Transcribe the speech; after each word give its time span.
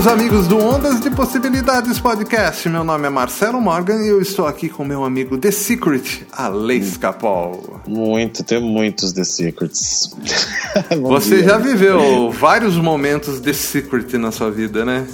Meus 0.00 0.06
amigos 0.06 0.46
do 0.46 0.56
Ondas 0.56 0.98
de 0.98 1.10
Possibilidades 1.10 2.00
Podcast. 2.00 2.66
Meu 2.70 2.82
nome 2.82 3.06
é 3.06 3.10
Marcelo 3.10 3.60
Morgan 3.60 4.02
e 4.02 4.08
eu 4.08 4.22
estou 4.22 4.46
aqui 4.46 4.66
com 4.66 4.82
meu 4.82 5.04
amigo 5.04 5.36
The 5.36 5.50
Secret, 5.50 6.26
Alex 6.32 6.96
Capol. 6.96 7.82
Muito, 7.86 8.42
tem 8.42 8.62
muitos 8.62 9.12
The 9.12 9.24
Secrets. 9.24 10.16
Você 11.02 11.40
dia. 11.40 11.48
já 11.48 11.58
viveu 11.58 12.30
vários 12.30 12.76
momentos 12.76 13.40
The 13.40 13.52
Secret 13.52 14.16
na 14.16 14.32
sua 14.32 14.50
vida, 14.50 14.86
né? 14.86 15.06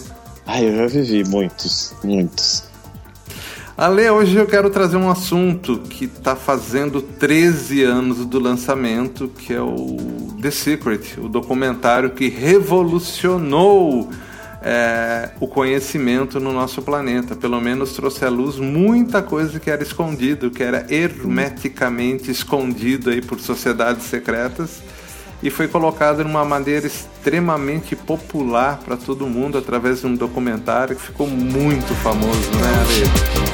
Ah, 0.47 0.63
eu 0.63 0.77
já 0.77 0.87
vivi 0.87 1.29
muitos, 1.29 1.93
muitos. 2.05 2.63
Ale, 3.77 4.09
hoje 4.09 4.37
eu 4.37 4.47
quero 4.47 4.71
trazer 4.71 4.99
um 4.99 5.11
assunto 5.11 5.81
que 5.81 6.05
está 6.05 6.37
fazendo 6.37 7.03
13 7.03 7.83
anos 7.83 8.25
do 8.25 8.39
lançamento, 8.39 9.27
que 9.37 9.53
é 9.53 9.61
o 9.61 9.97
The 10.41 10.51
Secret, 10.53 11.19
o 11.19 11.29
documentário 11.29 12.11
que 12.11 12.29
revolucionou 12.29 14.09
é, 14.69 15.31
o 15.39 15.47
conhecimento 15.47 16.41
no 16.41 16.53
nosso 16.53 16.83
planeta. 16.83 17.37
Pelo 17.37 17.61
menos 17.61 17.93
trouxe 17.93 18.25
à 18.25 18.29
luz 18.29 18.57
muita 18.57 19.23
coisa 19.23 19.61
que 19.61 19.71
era 19.71 19.81
escondido, 19.81 20.51
que 20.51 20.61
era 20.61 20.85
hermeticamente 20.91 22.33
escondido 22.33 23.11
aí 23.11 23.23
por 23.23 23.39
sociedades 23.39 24.07
secretas 24.07 24.83
e 25.41 25.51
foi 25.51 25.69
colocado 25.69 26.25
de 26.25 26.29
uma 26.29 26.45
maneira 26.45 26.85
extremamente 26.85 27.95
popular 27.95 28.81
para 28.85 28.97
todo 28.97 29.27
mundo 29.27 29.57
através 29.57 30.01
de 30.01 30.09
um 30.09 30.17
documentário 30.17 30.97
que 30.97 31.03
ficou 31.03 31.29
muito 31.29 31.95
famoso, 31.97 32.51
né, 32.57 33.47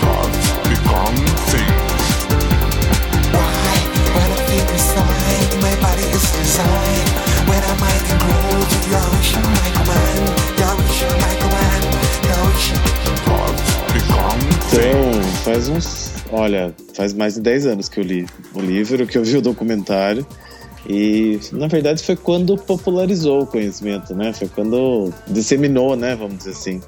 Tem, 14.71 15.23
faz 15.45 15.69
uns. 15.69 16.13
Olha, 16.31 16.75
faz 16.95 17.13
mais 17.13 17.35
de 17.35 17.41
10 17.41 17.67
anos 17.67 17.89
que 17.89 18.01
eu 18.01 18.05
li 18.05 18.27
o 18.55 18.61
livro, 18.61 19.07
que 19.07 19.19
eu 19.19 19.25
vi 19.25 19.37
o 19.37 19.43
documentário. 19.43 20.27
E 20.89 21.39
na 21.53 21.69
verdade 21.69 22.03
foi 22.03 22.17
quando 22.17 22.57
popularizou 22.57 23.43
o 23.43 23.47
conhecimento, 23.47 24.15
né? 24.15 24.33
Foi 24.33 24.49
quando 24.49 25.13
disseminou, 25.29 25.95
né? 25.95 26.17
Vamos 26.17 26.39
dizer 26.39 26.51
assim. 26.51 26.81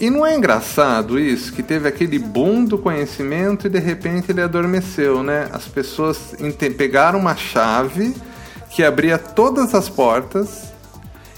E 0.00 0.08
não 0.08 0.24
é 0.24 0.34
engraçado 0.36 1.18
isso? 1.18 1.52
Que 1.52 1.62
teve 1.62 1.88
aquele 1.88 2.18
boom 2.18 2.64
do 2.64 2.78
conhecimento 2.78 3.66
e 3.66 3.70
de 3.70 3.78
repente 3.78 4.30
ele 4.30 4.40
adormeceu, 4.40 5.22
né? 5.22 5.48
As 5.52 5.64
pessoas 5.66 6.34
pegaram 6.76 7.18
uma 7.18 7.36
chave 7.36 8.14
que 8.74 8.82
abria 8.82 9.16
todas 9.16 9.72
as 9.72 9.88
portas 9.88 10.64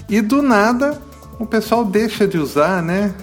e 0.09 0.21
do 0.21 0.41
nada 0.41 0.99
o 1.39 1.45
pessoal 1.45 1.85
deixa 1.85 2.27
de 2.27 2.39
usar, 2.39 2.81
né? 2.81 3.13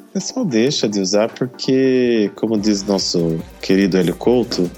O 0.00 0.12
pessoal 0.12 0.44
deixa 0.44 0.88
de 0.88 1.00
usar 1.00 1.28
porque, 1.28 2.28
como 2.34 2.58
diz 2.58 2.82
nosso 2.82 3.38
querido 3.60 3.96
Hélio 3.96 4.16
Couto, 4.16 4.68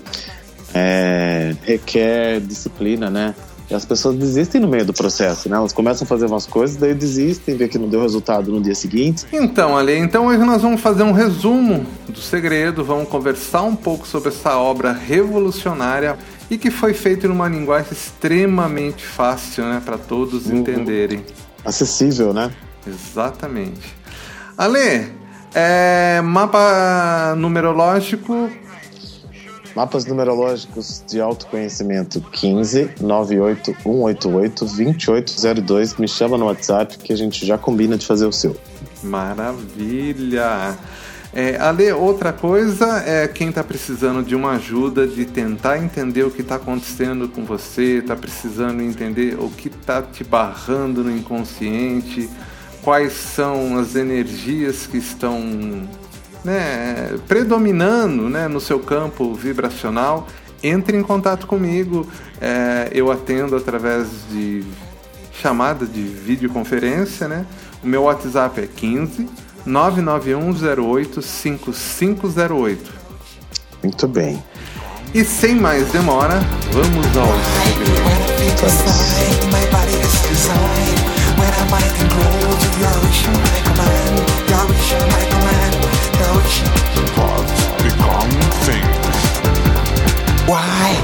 é, 0.75 1.57
requer 1.63 2.41
disciplina, 2.41 3.09
né? 3.09 3.35
E 3.71 3.75
as 3.75 3.87
pessoas 3.87 4.17
desistem 4.17 4.61
no 4.61 4.69
meio 4.69 4.85
do 4.85 4.93
processo, 4.93 5.48
né? 5.48 5.57
Elas 5.57 5.73
começam 5.73 6.05
a 6.05 6.09
fazer 6.09 6.27
umas 6.27 6.47
coisas, 6.47 6.77
daí 6.77 6.93
desistem, 6.93 7.57
vê 7.57 7.67
que 7.67 7.79
não 7.79 7.89
deu 7.89 8.03
resultado 8.03 8.53
no 8.53 8.61
dia 8.61 8.75
seguinte. 8.75 9.25
Então, 9.33 9.75
Ali, 9.75 9.97
então 9.97 10.27
hoje 10.27 10.45
nós 10.45 10.61
vamos 10.61 10.83
fazer 10.83 11.05
um 11.05 11.13
resumo 11.13 11.87
do 12.07 12.20
segredo, 12.20 12.85
vamos 12.85 13.09
conversar 13.09 13.63
um 13.63 13.75
pouco 13.75 14.07
sobre 14.07 14.29
essa 14.29 14.59
obra 14.59 14.93
revolucionária 14.93 16.19
e 16.51 16.59
que 16.59 16.71
foi 16.71 16.95
feita 16.95 17.27
numa 17.29 17.49
linguagem 17.49 17.93
extremamente 17.93 19.05
fácil, 19.05 19.65
né, 19.65 19.83
para 19.85 19.99
todos 19.99 20.47
uhum. 20.47 20.59
entenderem. 20.59 21.25
Acessível, 21.65 22.33
né? 22.35 22.51
Exatamente. 22.87 23.95
Ale, 24.57 25.11
é, 25.55 26.21
mapa 26.23 27.35
numerológico. 27.37 28.51
Mapas 29.75 30.07
numerológicos 30.07 31.03
de 31.09 31.21
autoconhecimento 31.21 32.21
15 32.21 32.91
98 33.01 33.77
188 33.83 34.65
2802. 34.65 35.97
Me 35.97 36.07
chama 36.07 36.39
no 36.39 36.47
WhatsApp 36.47 36.97
que 36.99 37.13
a 37.13 37.17
gente 37.17 37.45
já 37.45 37.59
combina 37.59 37.97
de 37.97 38.07
fazer 38.07 38.27
o 38.27 38.33
seu. 38.33 38.57
Maravilha! 39.03 40.79
É, 41.36 41.56
Ale, 41.56 41.90
outra 41.90 42.33
coisa 42.33 43.02
é 43.05 43.27
quem 43.27 43.48
está 43.48 43.64
precisando 43.64 44.22
de 44.22 44.36
uma 44.36 44.52
ajuda, 44.52 45.05
de 45.05 45.24
tentar 45.24 45.78
entender 45.78 46.22
o 46.22 46.30
que 46.30 46.42
está 46.42 46.55
acontecendo 46.55 47.28
com 47.28 47.45
você, 47.45 47.98
está 47.98 48.14
precisando 48.14 48.80
entender 48.80 49.36
o 49.40 49.50
que 49.50 49.67
está 49.67 50.00
te 50.00 50.22
barrando 50.22 51.02
no 51.02 51.11
inconsciente, 51.11 52.30
quais 52.83 53.14
são 53.14 53.77
as 53.77 53.96
energias 53.96 54.86
que 54.86 54.96
estão 54.96 55.42
né, 56.45 57.18
predominando 57.27 58.28
né, 58.30 58.46
no 58.46 58.61
seu 58.61 58.78
campo 58.78 59.34
vibracional, 59.34 60.28
entre 60.62 60.96
em 60.96 61.02
contato 61.02 61.48
comigo. 61.48 62.06
É, 62.40 62.90
eu 62.92 63.11
atendo 63.11 63.56
através 63.56 64.06
de 64.30 64.62
chamada 65.33 65.84
de 65.84 66.01
videoconferência. 66.01 67.27
Né? 67.27 67.45
O 67.83 67.89
meu 67.89 68.05
WhatsApp 68.05 68.61
é 68.61 68.68
15 68.68 69.28
99108 69.67 71.23
5508. 71.23 72.92
Muito 73.83 74.08
bem. 74.08 74.42
E 75.14 75.25
sem 75.25 75.55
mais 75.55 75.86
demora, 75.92 76.41
vamos 76.73 77.17
ao 77.17 77.29
Why? 90.46 90.98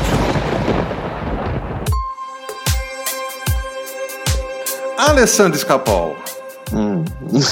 Alessandro 4.98 5.56
Escapol. 5.56 6.16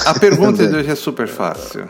A 0.07 0.19
pergunta 0.19 0.67
de 0.67 0.75
hoje 0.75 0.91
é 0.91 0.95
super 0.95 1.29
fácil. 1.29 1.89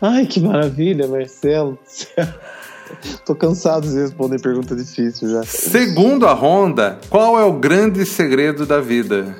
Ai, 0.00 0.26
que 0.26 0.40
maravilha, 0.40 1.08
Marcelo. 1.08 1.78
Tô 3.24 3.34
cansado 3.34 3.88
de 3.88 4.00
responder 4.00 4.40
pergunta 4.40 4.76
difícil 4.76 5.30
já. 5.30 5.42
Segundo 5.44 6.26
a 6.26 6.32
Honda, 6.32 6.98
qual 7.10 7.38
é 7.38 7.44
o 7.44 7.54
grande 7.54 8.06
segredo 8.06 8.64
da 8.64 8.80
vida? 8.80 9.36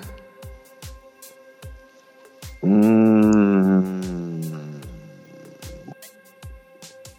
Hum... 2.62 4.00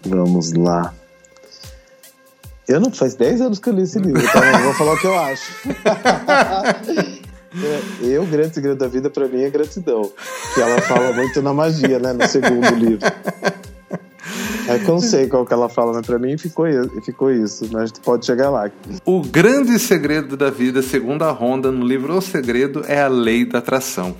Vamos 0.05 0.53
lá. 0.53 0.93
Eu 2.67 2.81
não 2.81 2.91
faz 2.91 3.15
10 3.15 3.41
anos 3.41 3.59
que 3.59 3.69
eu 3.69 3.73
li 3.73 3.83
esse 3.83 3.97
livro, 3.97 4.21
então 4.21 4.41
vou 4.63 4.73
falar 4.73 4.93
o 4.93 4.97
que 4.97 5.07
eu 5.07 5.17
acho. 5.17 5.51
É, 7.63 8.05
eu, 8.05 8.23
o 8.23 8.25
grande 8.25 8.53
segredo 8.53 8.77
da 8.77 8.87
vida, 8.87 9.09
para 9.09 9.27
mim, 9.27 9.41
é 9.43 9.49
gratidão. 9.49 10.11
Que 10.53 10.61
ela 10.61 10.81
fala 10.81 11.13
muito 11.13 11.41
na 11.41 11.53
magia, 11.53 11.99
né? 11.99 12.13
No 12.13 12.27
segundo 12.27 12.75
livro. 12.75 13.07
É 14.67 14.77
que 14.77 14.89
eu 14.89 14.95
não 14.95 14.99
sei 14.99 15.27
qual 15.27 15.45
que 15.45 15.53
ela 15.53 15.69
fala, 15.69 15.93
mas 15.93 16.05
pra 16.05 16.19
mim 16.19 16.37
ficou, 16.37 16.65
ficou 17.03 17.31
isso. 17.31 17.69
Mas 17.71 17.83
a 17.83 17.85
gente 17.85 18.01
pode 18.01 18.25
chegar 18.25 18.49
lá. 18.49 18.69
O 19.05 19.21
grande 19.21 19.79
segredo 19.79 20.35
da 20.35 20.49
vida, 20.49 20.81
segundo 20.81 21.23
a 21.23 21.31
Honda, 21.31 21.71
no 21.71 21.85
livro 21.85 22.17
O 22.17 22.21
Segredo, 22.21 22.83
é 22.85 23.01
a 23.01 23.07
lei 23.07 23.45
da 23.45 23.59
atração. 23.59 24.15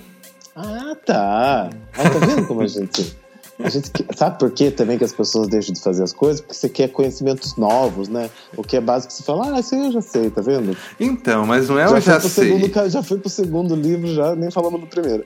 Ah, 0.55 0.95
tá. 1.05 1.69
Ah, 1.97 2.09
tá 2.09 2.25
vendo 2.25 2.47
como 2.47 2.61
a 2.61 2.67
gente. 2.67 3.15
A 3.59 3.69
gente 3.69 3.91
sabe 4.15 4.37
por 4.37 4.51
que 4.51 4.69
também 4.69 4.97
que 4.97 5.03
as 5.03 5.13
pessoas 5.13 5.47
deixam 5.47 5.73
de 5.73 5.81
fazer 5.81 6.03
as 6.03 6.13
coisas? 6.13 6.41
Porque 6.41 6.53
você 6.53 6.69
quer 6.69 6.89
conhecimentos 6.89 7.55
novos, 7.55 8.07
né? 8.07 8.29
O 8.55 8.61
que 8.61 8.77
é 8.77 8.81
básico, 8.81 9.11
você 9.11 9.23
fala, 9.23 9.55
ah, 9.55 9.59
isso 9.59 9.73
aí 9.73 9.85
eu 9.87 9.91
já 9.91 10.01
sei, 10.01 10.29
tá 10.29 10.41
vendo? 10.41 10.77
Então, 10.99 11.45
mas 11.45 11.67
não 11.67 11.79
é 11.79 11.87
já 11.87 11.95
eu 11.95 12.01
já 12.01 12.19
sei. 12.19 12.51
Segundo, 12.51 12.89
já 12.89 13.01
foi 13.01 13.17
pro 13.17 13.29
segundo 13.29 13.75
livro, 13.75 14.13
já 14.13 14.35
nem 14.35 14.51
falamos 14.51 14.79
do 14.79 14.87
primeiro. 14.87 15.25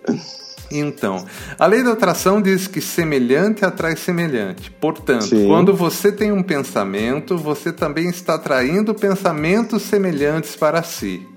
Então, 0.71 1.25
a 1.59 1.65
lei 1.65 1.83
da 1.83 1.91
atração 1.91 2.41
diz 2.41 2.65
que 2.65 2.79
semelhante 2.79 3.65
atrai 3.65 3.97
semelhante. 3.97 4.71
Portanto, 4.71 5.25
Sim. 5.25 5.47
quando 5.47 5.75
você 5.75 6.13
tem 6.13 6.31
um 6.31 6.41
pensamento, 6.41 7.37
você 7.37 7.73
também 7.73 8.07
está 8.07 8.35
atraindo 8.35 8.95
pensamentos 8.95 9.81
semelhantes 9.81 10.55
para 10.55 10.81
si. 10.81 11.27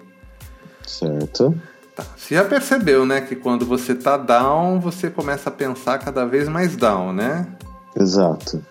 Certo. 0.87 1.55
Tá. 1.95 2.05
Você 2.17 2.35
já 2.35 2.45
percebeu, 2.45 3.07
né, 3.07 3.21
que 3.21 3.37
quando 3.37 3.65
você 3.65 3.95
tá 3.95 4.17
down, 4.17 4.81
você 4.81 5.09
começa 5.09 5.49
a 5.49 5.53
pensar 5.53 5.99
cada 5.99 6.25
vez 6.27 6.49
mais 6.49 6.75
down, 6.75 7.13
né? 7.13 7.47
Exato. 7.97 8.63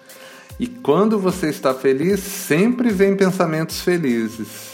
E 0.60 0.68
quando 0.68 1.18
você 1.18 1.50
está 1.50 1.74
feliz, 1.74 2.20
sempre 2.20 2.90
vem 2.90 3.16
pensamentos 3.16 3.82
felizes. 3.82 4.74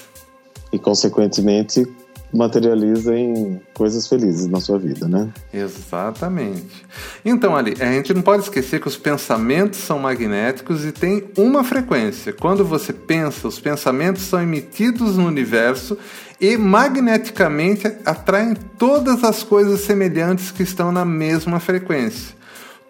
E, 0.72 0.80
consequentemente, 0.80 1.88
materializa 2.32 3.18
em 3.18 3.60
coisas 3.74 4.08
felizes 4.08 4.48
na 4.48 4.60
sua 4.60 4.78
vida, 4.78 5.08
né? 5.08 5.30
Exatamente. 5.54 6.86
Então, 7.26 7.56
ali, 7.56 7.76
a 7.80 7.92
gente 7.92 8.14
não 8.14 8.22
pode 8.22 8.44
esquecer 8.44 8.80
que 8.80 8.88
os 8.88 8.98
pensamentos 8.98 9.80
são 9.80 10.00
magnéticos 10.00 10.86
e 10.86 10.92
têm 10.92 11.24
uma 11.38 11.64
frequência. 11.64 12.32
Quando 12.32 12.64
você 12.64 12.94
pensa, 12.94 13.48
os 13.48 13.60
pensamentos 13.60 14.24
são 14.24 14.42
emitidos 14.42 15.18
no 15.18 15.26
universo 15.26 15.98
e 16.40 16.56
magneticamente 16.56 17.88
atraem 18.06 18.56
todas 18.78 19.24
as 19.24 19.44
coisas 19.44 19.82
semelhantes 19.82 20.52
que 20.52 20.64
estão 20.64 20.92
na 20.92 21.04
mesma 21.04 21.60
frequência. 21.60 22.36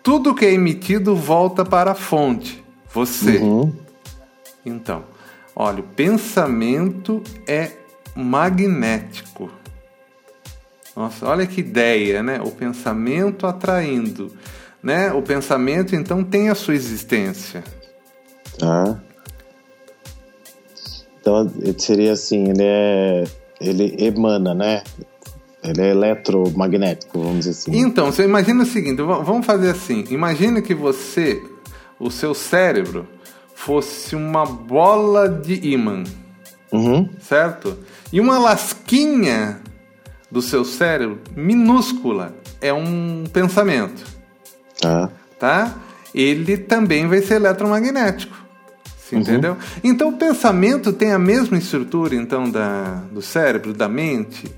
Tudo 0.04 0.36
que 0.36 0.46
é 0.46 0.54
emitido 0.54 1.16
volta 1.16 1.64
para 1.64 1.92
a 1.92 1.96
fonte, 1.96 2.64
você. 2.94 3.38
Uhum. 3.38 3.74
Então, 4.66 5.04
olha, 5.56 5.80
o 5.80 5.84
pensamento 5.84 7.22
é 7.48 7.72
magnético. 8.16 9.52
Nossa, 10.96 11.26
olha 11.28 11.46
que 11.46 11.62
ideia, 11.62 12.22
né? 12.22 12.42
O 12.42 12.52
pensamento 12.52 13.48
atraindo, 13.48 14.32
né? 14.82 15.12
O 15.14 15.22
pensamento 15.22 15.96
então 15.96 16.24
tem 16.24 16.50
a 16.50 16.56
sua 16.56 16.76
existência. 16.76 17.64
Tá. 18.58 19.00
Então 21.22 21.50
seria 21.78 22.14
assim, 22.14 22.50
ele 22.50 22.64
é, 22.64 23.24
ele 23.62 23.96
emana, 24.00 24.54
né? 24.54 24.84
Ele 25.64 25.82
é 25.82 25.92
eletromagnético, 25.92 27.20
vamos 27.20 27.40
dizer 27.40 27.52
assim. 27.52 27.78
Então, 27.78 28.12
você 28.12 28.24
imagina 28.24 28.64
o 28.64 28.66
seguinte, 28.66 29.02
vamos 29.02 29.46
fazer 29.46 29.72
assim. 29.72 30.06
Imagina 30.10 30.62
que 30.62 30.74
você, 30.74 31.42
o 32.00 32.10
seu 32.10 32.34
cérebro, 32.34 33.06
fosse 33.54 34.16
uma 34.16 34.46
bola 34.46 35.28
de 35.28 35.68
ímã. 35.74 36.04
Uhum. 36.72 37.10
Certo? 37.20 37.78
E 38.12 38.20
uma 38.20 38.40
lasquinha 38.40 39.60
do 40.32 40.42
seu 40.42 40.64
cérebro, 40.64 41.20
minúscula, 41.36 42.36
é 42.62 42.74
um 42.74 43.24
pensamento. 43.32 44.04
Tá. 44.80 45.10
Tá? 45.38 45.76
Ele 46.14 46.58
também 46.58 47.08
vai 47.08 47.22
ser 47.22 47.36
eletromagnético. 47.36 48.38
Uhum. 49.12 49.20
Entendeu? 49.20 49.58
Então 49.84 50.10
o 50.10 50.18
pensamento 50.18 50.94
tem 50.94 51.12
a 51.12 51.20
mesma 51.20 51.58
estrutura 51.58 52.16
então 52.16 52.50
da, 52.50 53.02
do 53.12 53.22
cérebro, 53.22 53.74
da 53.74 53.90
mente, 53.90 54.52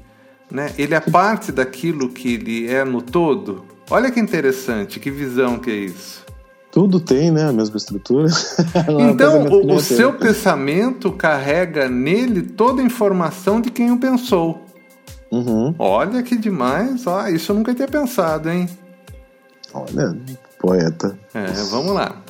né? 0.50 0.74
Ele 0.78 0.94
é 0.94 1.00
parte 1.00 1.52
daquilo 1.52 2.10
que 2.10 2.34
ele 2.34 2.68
é 2.68 2.84
no 2.84 3.02
todo. 3.02 3.66
Olha 3.90 4.12
que 4.12 4.20
interessante, 4.20 5.00
que 5.00 5.10
visão 5.10 5.58
que 5.58 5.72
é 5.72 5.76
isso. 5.76 6.26
Tudo 6.72 7.00
tem, 7.00 7.32
né? 7.32 7.50
A 7.50 7.52
mesma 7.52 7.76
estrutura. 7.78 8.28
então, 9.12 9.46
o, 9.48 9.76
o 9.76 9.80
seu 9.82 10.14
pensamento 10.14 11.12
carrega 11.12 11.90
nele 11.90 12.42
toda 12.42 12.82
a 12.82 12.86
informação 12.86 13.60
de 13.60 13.70
quem 13.70 13.92
o 13.92 14.00
pensou. 14.00 14.66
Uhum. 15.32 15.76
Olha 15.78 16.24
que 16.24 16.38
demais. 16.38 17.06
Ah, 17.08 17.30
isso 17.30 17.52
eu 17.52 17.58
nunca 17.58 17.74
tinha 17.74 17.88
pensado, 17.88 18.50
hein? 18.50 18.70
Olha, 19.74 20.18
poeta. 20.60 21.18
É, 21.34 21.48
vamos 21.70 21.94
lá. 21.94 22.22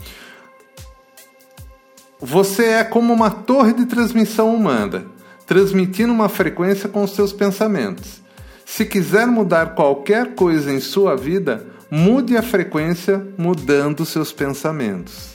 Você 2.19 2.65
é 2.65 2.83
como 2.83 3.11
uma 3.11 3.31
torre 3.31 3.73
de 3.73 3.85
transmissão 3.85 4.53
humana, 4.53 5.05
transmitindo 5.45 6.13
uma 6.13 6.29
frequência 6.29 6.87
com 6.87 7.03
os 7.03 7.11
seus 7.15 7.33
pensamentos. 7.33 8.21
Se 8.63 8.85
quiser 8.85 9.25
mudar 9.25 9.73
qualquer 9.73 10.35
coisa 10.35 10.71
em 10.71 10.79
sua 10.79 11.15
vida, 11.15 11.65
Mude 11.93 12.37
a 12.37 12.41
frequência 12.41 13.21
mudando 13.37 14.05
seus 14.05 14.31
pensamentos. 14.31 15.31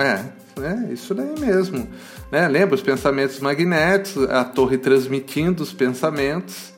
É, 0.00 0.24
é 0.62 0.92
isso 0.92 1.14
daí 1.14 1.38
mesmo. 1.38 1.88
Né? 2.30 2.48
Lembra 2.48 2.74
os 2.74 2.82
pensamentos 2.82 3.38
magnéticos, 3.38 4.28
a 4.28 4.44
torre 4.44 4.76
transmitindo 4.76 5.62
os 5.62 5.72
pensamentos, 5.72 6.72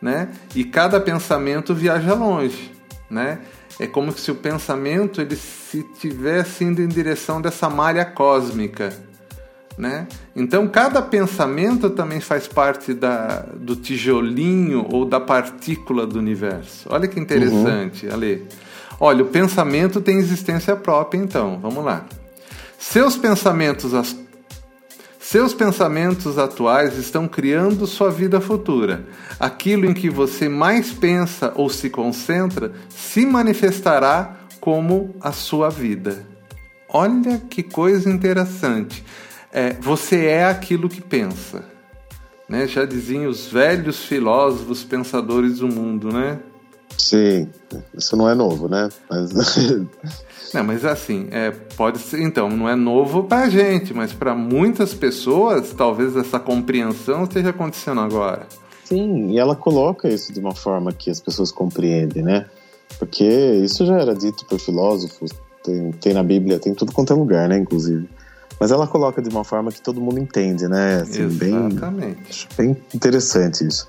né? 0.00 0.28
E 0.54 0.62
cada 0.64 1.00
pensamento 1.00 1.74
viaja 1.74 2.12
longe, 2.12 2.70
né? 3.10 3.40
É 3.80 3.86
como 3.86 4.12
se 4.12 4.30
o 4.30 4.34
pensamento 4.34 5.22
ele 5.22 5.34
se 5.34 5.82
tivesse 5.98 6.64
indo 6.64 6.82
em 6.82 6.86
direção 6.86 7.40
dessa 7.40 7.70
malha 7.70 8.04
cósmica, 8.04 8.92
né? 9.76 10.06
Então, 10.34 10.68
cada 10.68 11.02
pensamento 11.02 11.90
também 11.90 12.20
faz 12.20 12.46
parte 12.46 12.94
da, 12.94 13.44
do 13.56 13.74
tijolinho 13.76 14.86
ou 14.90 15.04
da 15.04 15.20
partícula 15.20 16.06
do 16.06 16.18
universo. 16.18 16.88
Olha 16.90 17.08
que 17.08 17.18
interessante, 17.18 18.06
uhum. 18.06 18.12
Ale. 18.12 18.46
Olha, 19.00 19.24
o 19.24 19.26
pensamento 19.26 20.00
tem 20.00 20.18
existência 20.18 20.76
própria, 20.76 21.18
então. 21.18 21.58
Vamos 21.60 21.84
lá. 21.84 22.04
Seus 22.78 23.16
pensamentos, 23.16 23.92
seus 25.18 25.52
pensamentos 25.52 26.38
atuais 26.38 26.96
estão 26.96 27.26
criando 27.26 27.86
sua 27.86 28.10
vida 28.10 28.40
futura. 28.40 29.04
Aquilo 29.40 29.86
em 29.86 29.94
que 29.94 30.08
você 30.08 30.48
mais 30.48 30.92
pensa 30.92 31.52
ou 31.56 31.68
se 31.68 31.90
concentra 31.90 32.72
se 32.88 33.26
manifestará 33.26 34.36
como 34.60 35.14
a 35.20 35.32
sua 35.32 35.68
vida. 35.68 36.24
Olha 36.88 37.42
que 37.50 37.62
coisa 37.64 38.08
interessante 38.08 39.04
é, 39.54 39.72
você 39.74 40.26
é 40.26 40.44
aquilo 40.44 40.88
que 40.88 41.00
pensa. 41.00 41.64
Né? 42.48 42.66
Já 42.66 42.84
diziam 42.84 43.30
os 43.30 43.46
velhos 43.46 44.00
filósofos 44.04 44.82
pensadores 44.82 45.60
do 45.60 45.68
mundo, 45.68 46.12
né? 46.12 46.40
Sim, 46.98 47.48
isso 47.96 48.16
não 48.16 48.28
é 48.28 48.34
novo, 48.34 48.68
né? 48.68 48.88
Mas... 49.08 49.30
não, 50.52 50.64
mas 50.64 50.84
assim, 50.84 51.28
é, 51.30 51.52
pode 51.52 51.98
ser, 51.98 52.20
então, 52.20 52.48
não 52.48 52.68
é 52.68 52.74
novo 52.74 53.24
para 53.24 53.44
a 53.44 53.48
gente, 53.48 53.94
mas 53.94 54.12
para 54.12 54.34
muitas 54.34 54.92
pessoas, 54.92 55.72
talvez 55.72 56.16
essa 56.16 56.40
compreensão 56.40 57.24
esteja 57.24 57.50
acontecendo 57.50 58.00
agora. 58.00 58.46
Sim, 58.84 59.30
e 59.30 59.38
ela 59.38 59.56
coloca 59.56 60.08
isso 60.08 60.32
de 60.32 60.40
uma 60.40 60.54
forma 60.54 60.92
que 60.92 61.10
as 61.10 61.20
pessoas 61.20 61.50
compreendem, 61.50 62.22
né? 62.22 62.46
Porque 62.98 63.24
isso 63.24 63.86
já 63.86 63.98
era 63.98 64.14
dito 64.14 64.44
por 64.46 64.58
filósofos, 64.58 65.30
tem, 65.62 65.92
tem 65.92 66.12
na 66.12 66.22
Bíblia, 66.22 66.58
tem 66.58 66.74
tudo 66.74 66.92
quanto 66.92 67.12
é 67.12 67.16
lugar, 67.16 67.48
né? 67.48 67.56
Inclusive. 67.56 68.08
Mas 68.58 68.70
ela 68.70 68.86
coloca 68.86 69.20
de 69.20 69.28
uma 69.28 69.44
forma 69.44 69.70
que 69.70 69.80
todo 69.80 70.00
mundo 70.00 70.18
entende, 70.18 70.68
né? 70.68 71.02
Assim, 71.02 71.24
Exatamente. 71.24 72.48
Bem, 72.56 72.72
bem 72.72 72.82
interessante 72.94 73.66
isso. 73.66 73.88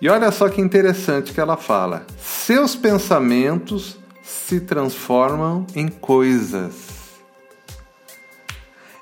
E 0.00 0.08
olha 0.08 0.30
só 0.32 0.48
que 0.48 0.60
interessante 0.60 1.32
que 1.32 1.40
ela 1.40 1.56
fala: 1.56 2.04
seus 2.18 2.74
pensamentos 2.74 3.98
se 4.22 4.60
transformam 4.60 5.66
em 5.74 5.88
coisas. 5.88 7.02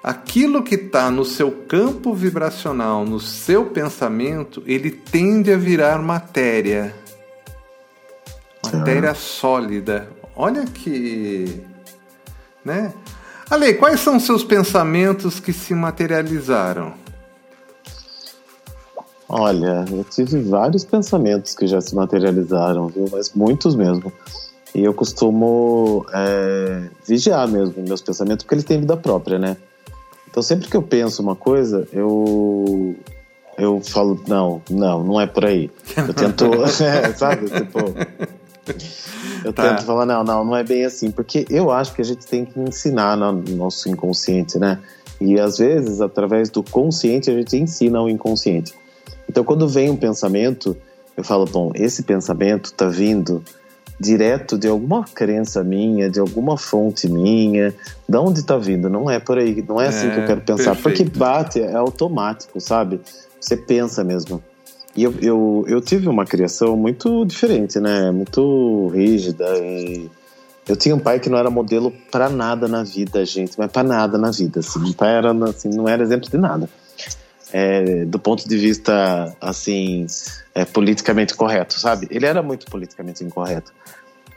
Aquilo 0.03 0.63
que 0.63 0.77
está 0.77 1.11
no 1.11 1.25
seu 1.27 1.53
campo 1.53 2.15
vibracional, 2.15 3.05
no 3.05 3.21
seu 3.21 3.67
pensamento, 3.67 4.63
ele 4.67 4.91
tende 4.91 5.53
a 5.53 5.57
virar 5.57 5.99
matéria. 5.99 6.95
Matéria 8.65 9.11
ah. 9.11 9.15
sólida. 9.15 10.09
Olha 10.35 10.65
que. 10.65 11.63
Né? 12.65 12.93
Ale, 13.51 13.75
quais 13.75 13.99
são 13.99 14.21
seus 14.21 14.45
pensamentos 14.45 15.41
que 15.41 15.53
se 15.53 15.75
materializaram? 15.75 16.95
Olha, 19.29 19.85
eu 19.91 20.05
tive 20.05 20.41
vários 20.43 20.85
pensamentos 20.85 21.55
que 21.55 21.67
já 21.67 21.81
se 21.81 21.95
materializaram, 21.95 22.87
viu? 22.87 23.07
Mas 23.11 23.33
muitos 23.33 23.75
mesmo. 23.75 24.13
E 24.73 24.85
eu 24.85 24.95
costumo 24.95 26.07
é, 26.13 26.89
vigiar 27.07 27.49
mesmo 27.49 27.83
meus 27.83 28.01
pensamentos, 28.01 28.45
porque 28.45 28.55
eles 28.55 28.65
têm 28.65 28.81
vida 28.81 28.97
própria, 28.97 29.39
né? 29.39 29.57
Então 30.31 30.43
sempre 30.43 30.69
que 30.69 30.77
eu 30.77 30.83
penso 30.83 31.21
uma 31.21 31.35
coisa, 31.35 31.89
eu 31.93 32.95
eu 33.59 33.81
falo, 33.81 34.23
não, 34.27 34.63
não, 34.71 35.05
não 35.05 35.21
é 35.21 35.27
por 35.27 35.45
aí. 35.45 35.71
Eu 35.97 36.15
tento, 36.15 36.45
é, 36.83 37.13
sabe? 37.13 37.51
Tipo, 37.51 37.79
eu 39.45 39.53
tá. 39.53 39.69
tento 39.69 39.85
falar, 39.85 40.07
não, 40.07 40.23
não, 40.23 40.45
não 40.45 40.57
é 40.57 40.63
bem 40.63 40.85
assim, 40.85 41.11
porque 41.11 41.47
eu 41.51 41.71
acho 41.71 41.95
que 41.95 42.03
a 42.03 42.05
gente 42.05 42.27
tem 42.27 42.45
que 42.45 42.59
ensinar 42.59 43.17
no 43.17 43.33
nosso 43.33 43.89
inconsciente, 43.89 44.59
né? 44.59 44.79
E 45.21 45.39
às 45.39 45.59
vezes, 45.59 46.01
através 46.01 46.49
do 46.49 46.63
consciente, 46.63 47.31
a 47.31 47.35
gente 47.35 47.57
ensina 47.57 48.01
o 48.01 48.09
inconsciente. 48.09 48.75
Então, 49.29 49.45
quando 49.45 49.69
vem 49.69 49.91
um 49.91 49.97
pensamento, 49.97 50.77
eu 51.17 51.23
falo, 51.23 51.45
bom, 51.45 51.71
esse 51.75 52.03
pensamento 52.03 52.67
está 52.67 52.89
vindo 52.89 53.45
direto 54.01 54.57
de 54.57 54.67
alguma 54.67 55.05
crença 55.05 55.63
minha, 55.63 56.09
de 56.09 56.19
alguma 56.19 56.57
fonte 56.57 57.07
minha, 57.07 57.75
de 58.09 58.17
onde 58.17 58.41
está 58.41 58.57
vindo? 58.57 58.89
Não 58.89 59.11
é 59.11 59.21
por 59.21 59.39
aí, 59.39 59.63
não 59.69 59.79
é 59.79 59.89
assim 59.89 60.07
é, 60.07 60.11
que 60.11 60.19
eu 60.19 60.25
é, 60.25 60.27
quero 60.27 60.41
pensar, 60.41 60.75
perfeito. 60.75 61.11
porque 61.11 61.19
bate, 61.19 61.61
é 61.61 61.75
automático, 61.75 62.59
sabe? 62.61 63.01
Você 63.39 63.57
pensa 63.57 64.03
mesmo. 64.03 64.43
E 64.97 65.05
eu, 65.05 65.15
eu, 65.21 65.65
eu 65.69 65.81
tive 65.81 66.09
uma 66.09 66.25
criação 66.25 66.77
muito 66.77 67.25
diferente, 67.25 67.79
né? 67.79 68.11
Muito 68.11 68.89
rígida. 68.89 69.47
E 69.59 70.11
eu 70.67 70.77
tinha 70.77 70.95
um 70.95 70.99
pai 70.99 71.21
que 71.21 71.29
não 71.29 71.39
era 71.39 71.51
modelo 71.51 71.93
para 72.11 72.29
nada 72.29 72.67
na 72.67 72.83
vida, 72.83 73.25
gente, 73.25 73.59
mas 73.59 73.71
para 73.71 73.83
nada 73.83 74.19
na 74.19 74.31
vida. 74.31 74.61
Assim. 74.61 74.81
Meu 74.81 74.95
pai 74.95 75.17
era, 75.17 75.33
assim, 75.49 75.69
não 75.71 75.89
era 75.89 76.03
exemplo 76.03 76.29
de 76.29 76.37
nada. 76.37 76.69
É, 77.53 78.05
do 78.05 78.19
ponto 78.19 78.49
de 78.49 78.57
vista, 78.57 79.35
assim, 79.41 80.07
é, 80.55 80.65
politicamente 80.65 81.35
correto, 81.35 81.79
sabe? 81.79 82.07
Ele 82.11 82.27
era 82.27 82.43
muito 82.43 82.67
politicamente 82.67 83.25
incorreto. 83.25 83.73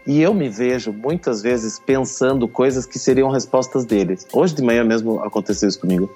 E 0.06 0.22
eu 0.22 0.34
me 0.34 0.50
vejo 0.50 0.92
muitas 0.92 1.42
vezes 1.42 1.80
pensando 1.80 2.48
coisas 2.48 2.86
que 2.86 3.00
seriam 3.00 3.30
respostas 3.30 3.86
dele. 3.86 4.18
Hoje 4.34 4.54
de 4.54 4.62
manhã 4.62 4.84
mesmo 4.84 5.20
aconteceu 5.20 5.70
isso 5.70 5.80
comigo. 5.80 6.12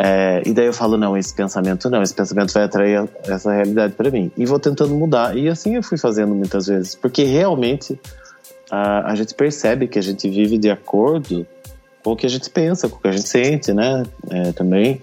É, 0.00 0.42
e 0.46 0.52
daí 0.52 0.66
eu 0.66 0.72
falo, 0.72 0.96
não, 0.96 1.16
esse 1.16 1.34
pensamento 1.34 1.90
não, 1.90 2.00
esse 2.02 2.14
pensamento 2.14 2.52
vai 2.52 2.62
atrair 2.62 3.08
essa 3.24 3.52
realidade 3.52 3.94
para 3.94 4.10
mim. 4.10 4.30
E 4.36 4.46
vou 4.46 4.60
tentando 4.60 4.94
mudar. 4.94 5.36
E 5.36 5.48
assim 5.48 5.74
eu 5.74 5.82
fui 5.82 5.98
fazendo 5.98 6.32
muitas 6.32 6.68
vezes. 6.68 6.94
Porque 6.94 7.24
realmente 7.24 8.00
a, 8.70 9.10
a 9.10 9.14
gente 9.16 9.34
percebe 9.34 9.88
que 9.88 9.98
a 9.98 10.02
gente 10.02 10.28
vive 10.30 10.56
de 10.56 10.70
acordo 10.70 11.44
com 12.04 12.12
o 12.12 12.16
que 12.16 12.26
a 12.26 12.30
gente 12.30 12.48
pensa, 12.48 12.88
com 12.88 12.96
o 12.96 13.00
que 13.00 13.08
a 13.08 13.12
gente 13.12 13.28
sente, 13.28 13.72
né? 13.72 14.04
É, 14.30 14.52
também. 14.52 15.02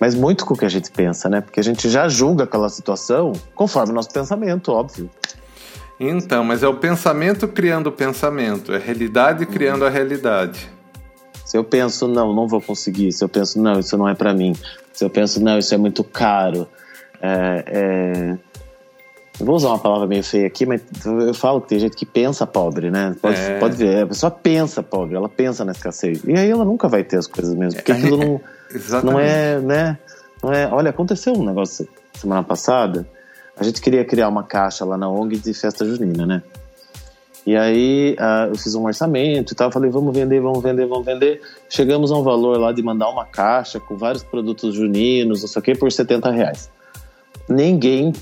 Mas 0.00 0.14
muito 0.14 0.46
com 0.46 0.54
o 0.54 0.56
que 0.56 0.64
a 0.64 0.70
gente 0.70 0.90
pensa, 0.90 1.28
né? 1.28 1.42
Porque 1.42 1.60
a 1.60 1.64
gente 1.64 1.90
já 1.90 2.08
julga 2.08 2.44
aquela 2.44 2.70
situação 2.70 3.32
conforme 3.54 3.92
o 3.92 3.94
nosso 3.94 4.10
pensamento, 4.10 4.72
óbvio. 4.72 5.10
Então, 6.00 6.44
mas 6.44 6.62
é 6.62 6.68
o 6.68 6.74
pensamento 6.74 7.46
criando 7.46 7.88
o 7.88 7.92
pensamento, 7.92 8.72
é 8.72 8.76
a 8.76 8.78
realidade 8.78 9.44
criando 9.44 9.84
a 9.84 9.90
realidade. 9.90 10.77
Se 11.48 11.56
eu 11.56 11.64
penso, 11.64 12.06
não, 12.06 12.34
não 12.34 12.46
vou 12.46 12.60
conseguir. 12.60 13.10
Se 13.10 13.24
eu 13.24 13.28
penso, 13.28 13.58
não, 13.60 13.80
isso 13.80 13.96
não 13.96 14.06
é 14.06 14.14
para 14.14 14.34
mim. 14.34 14.54
Se 14.92 15.02
eu 15.02 15.08
penso, 15.08 15.42
não, 15.42 15.58
isso 15.58 15.74
é 15.74 15.78
muito 15.78 16.04
caro. 16.04 16.68
É, 17.22 17.64
é... 17.66 18.38
Eu 19.40 19.46
vou 19.46 19.54
usar 19.54 19.68
uma 19.68 19.78
palavra 19.78 20.06
meio 20.06 20.22
feia 20.22 20.46
aqui, 20.46 20.66
mas 20.66 20.82
eu 21.06 21.32
falo 21.32 21.60
que 21.60 21.68
tem 21.68 21.78
gente 21.78 21.96
que 21.96 22.04
pensa 22.04 22.46
pobre, 22.46 22.90
né? 22.90 23.16
Pode, 23.22 23.40
é. 23.40 23.58
pode 23.58 23.76
ver, 23.76 24.02
a 24.02 24.06
pessoa 24.06 24.30
pensa 24.30 24.82
pobre, 24.82 25.14
ela 25.14 25.28
pensa 25.28 25.64
na 25.64 25.72
escassez. 25.72 26.22
E 26.24 26.34
aí 26.34 26.50
ela 26.50 26.64
nunca 26.64 26.86
vai 26.86 27.02
ter 27.02 27.16
as 27.16 27.26
coisas 27.26 27.54
mesmo, 27.54 27.76
porque 27.76 27.92
aquilo 27.92 28.18
não, 28.18 28.40
não 29.04 29.18
é, 29.18 29.60
né? 29.60 29.98
Não 30.42 30.52
é, 30.52 30.66
olha, 30.66 30.90
aconteceu 30.90 31.32
um 31.34 31.44
negócio 31.44 31.88
semana 32.14 32.42
passada 32.42 33.06
a 33.58 33.64
gente 33.64 33.80
queria 33.80 34.04
criar 34.04 34.28
uma 34.28 34.44
caixa 34.44 34.84
lá 34.84 34.96
na 34.96 35.08
ONG 35.08 35.38
de 35.38 35.52
festa 35.52 35.84
junina, 35.84 36.24
né? 36.24 36.42
E 37.48 37.56
aí 37.56 38.14
uh, 38.20 38.52
eu 38.52 38.58
fiz 38.58 38.74
um 38.74 38.84
orçamento 38.84 39.54
e 39.54 39.56
tal, 39.56 39.72
falei, 39.72 39.90
vamos 39.90 40.14
vender, 40.14 40.38
vamos 40.38 40.62
vender, 40.62 40.84
vamos 40.84 41.06
vender. 41.06 41.40
Chegamos 41.66 42.12
a 42.12 42.14
um 42.14 42.22
valor 42.22 42.58
lá 42.58 42.72
de 42.72 42.82
mandar 42.82 43.08
uma 43.08 43.24
caixa 43.24 43.80
com 43.80 43.96
vários 43.96 44.22
produtos 44.22 44.74
juninos, 44.74 45.40
não 45.40 45.48
sei 45.48 45.60
o 45.60 45.62
que, 45.62 45.74
por 45.74 45.90
70 45.90 46.30
reais. 46.30 46.70
Ninguém 47.48 48.12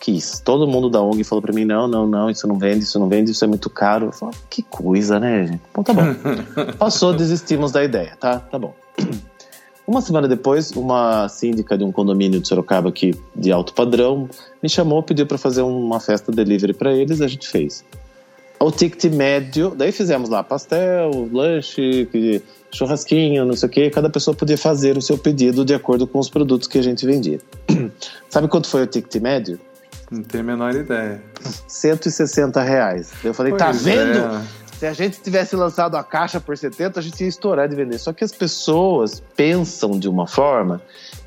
quis. 0.00 0.38
Todo 0.38 0.68
mundo 0.68 0.88
da 0.88 1.02
ONG 1.02 1.24
falou 1.24 1.42
para 1.42 1.52
mim, 1.52 1.64
não, 1.64 1.88
não, 1.88 2.06
não, 2.06 2.30
isso 2.30 2.46
não 2.46 2.60
vende, 2.60 2.84
isso 2.84 2.96
não 3.00 3.08
vende, 3.08 3.32
isso 3.32 3.44
é 3.44 3.48
muito 3.48 3.68
caro. 3.68 4.06
Eu 4.06 4.12
falei, 4.12 4.36
que 4.48 4.62
coisa, 4.62 5.18
né, 5.18 5.48
gente? 5.48 5.62
Bom, 5.74 5.82
tá 5.82 5.92
bom. 5.92 6.02
Passou, 6.78 7.12
desistimos 7.12 7.72
da 7.72 7.82
ideia, 7.82 8.16
tá? 8.20 8.38
Tá 8.38 8.56
bom. 8.56 8.72
Uma 9.84 10.00
semana 10.00 10.28
depois, 10.28 10.70
uma 10.70 11.28
síndica 11.28 11.76
de 11.76 11.82
um 11.82 11.90
condomínio 11.90 12.40
de 12.40 12.46
Sorocaba 12.46 12.88
aqui 12.88 13.20
de 13.34 13.50
alto 13.50 13.74
padrão 13.74 14.28
me 14.62 14.68
chamou, 14.68 15.02
pediu 15.02 15.26
para 15.26 15.38
fazer 15.38 15.62
uma 15.62 15.98
festa 15.98 16.30
delivery 16.30 16.72
para 16.72 16.92
eles, 16.92 17.20
a 17.20 17.26
gente 17.26 17.48
fez. 17.48 17.84
O 18.58 18.70
ticket 18.70 19.12
médio, 19.12 19.74
daí 19.76 19.92
fizemos 19.92 20.28
lá 20.28 20.42
pastel, 20.42 21.28
lanche, 21.32 22.08
churrasquinho, 22.72 23.44
não 23.44 23.54
sei 23.54 23.68
o 23.68 23.72
que, 23.72 23.90
cada 23.90 24.08
pessoa 24.08 24.34
podia 24.34 24.56
fazer 24.56 24.96
o 24.96 25.02
seu 25.02 25.18
pedido 25.18 25.64
de 25.64 25.74
acordo 25.74 26.06
com 26.06 26.18
os 26.18 26.28
produtos 26.28 26.66
que 26.66 26.78
a 26.78 26.82
gente 26.82 27.04
vendia. 27.04 27.38
Sabe 28.30 28.48
quanto 28.48 28.68
foi 28.68 28.82
o 28.82 28.86
ticket 28.86 29.20
médio? 29.20 29.60
Não 30.10 30.22
tenho 30.22 30.44
a 30.44 30.46
menor 30.46 30.74
ideia. 30.74 31.20
160 31.66 32.62
reais. 32.62 33.12
Eu 33.24 33.34
falei, 33.34 33.52
tá 33.52 33.66
pois 33.66 33.78
tá 33.78 33.82
vendo? 33.84 34.18
É. 34.18 34.66
Se 34.78 34.86
a 34.86 34.92
gente 34.92 35.20
tivesse 35.20 35.56
lançado 35.56 35.96
a 35.96 36.04
caixa 36.04 36.38
por 36.38 36.56
70, 36.56 37.00
a 37.00 37.02
gente 37.02 37.22
ia 37.22 37.28
estourar 37.28 37.66
de 37.68 37.74
vender. 37.74 37.98
Só 37.98 38.12
que 38.12 38.22
as 38.22 38.30
pessoas 38.30 39.22
pensam 39.34 39.98
de 39.98 40.08
uma 40.08 40.26
forma 40.26 40.82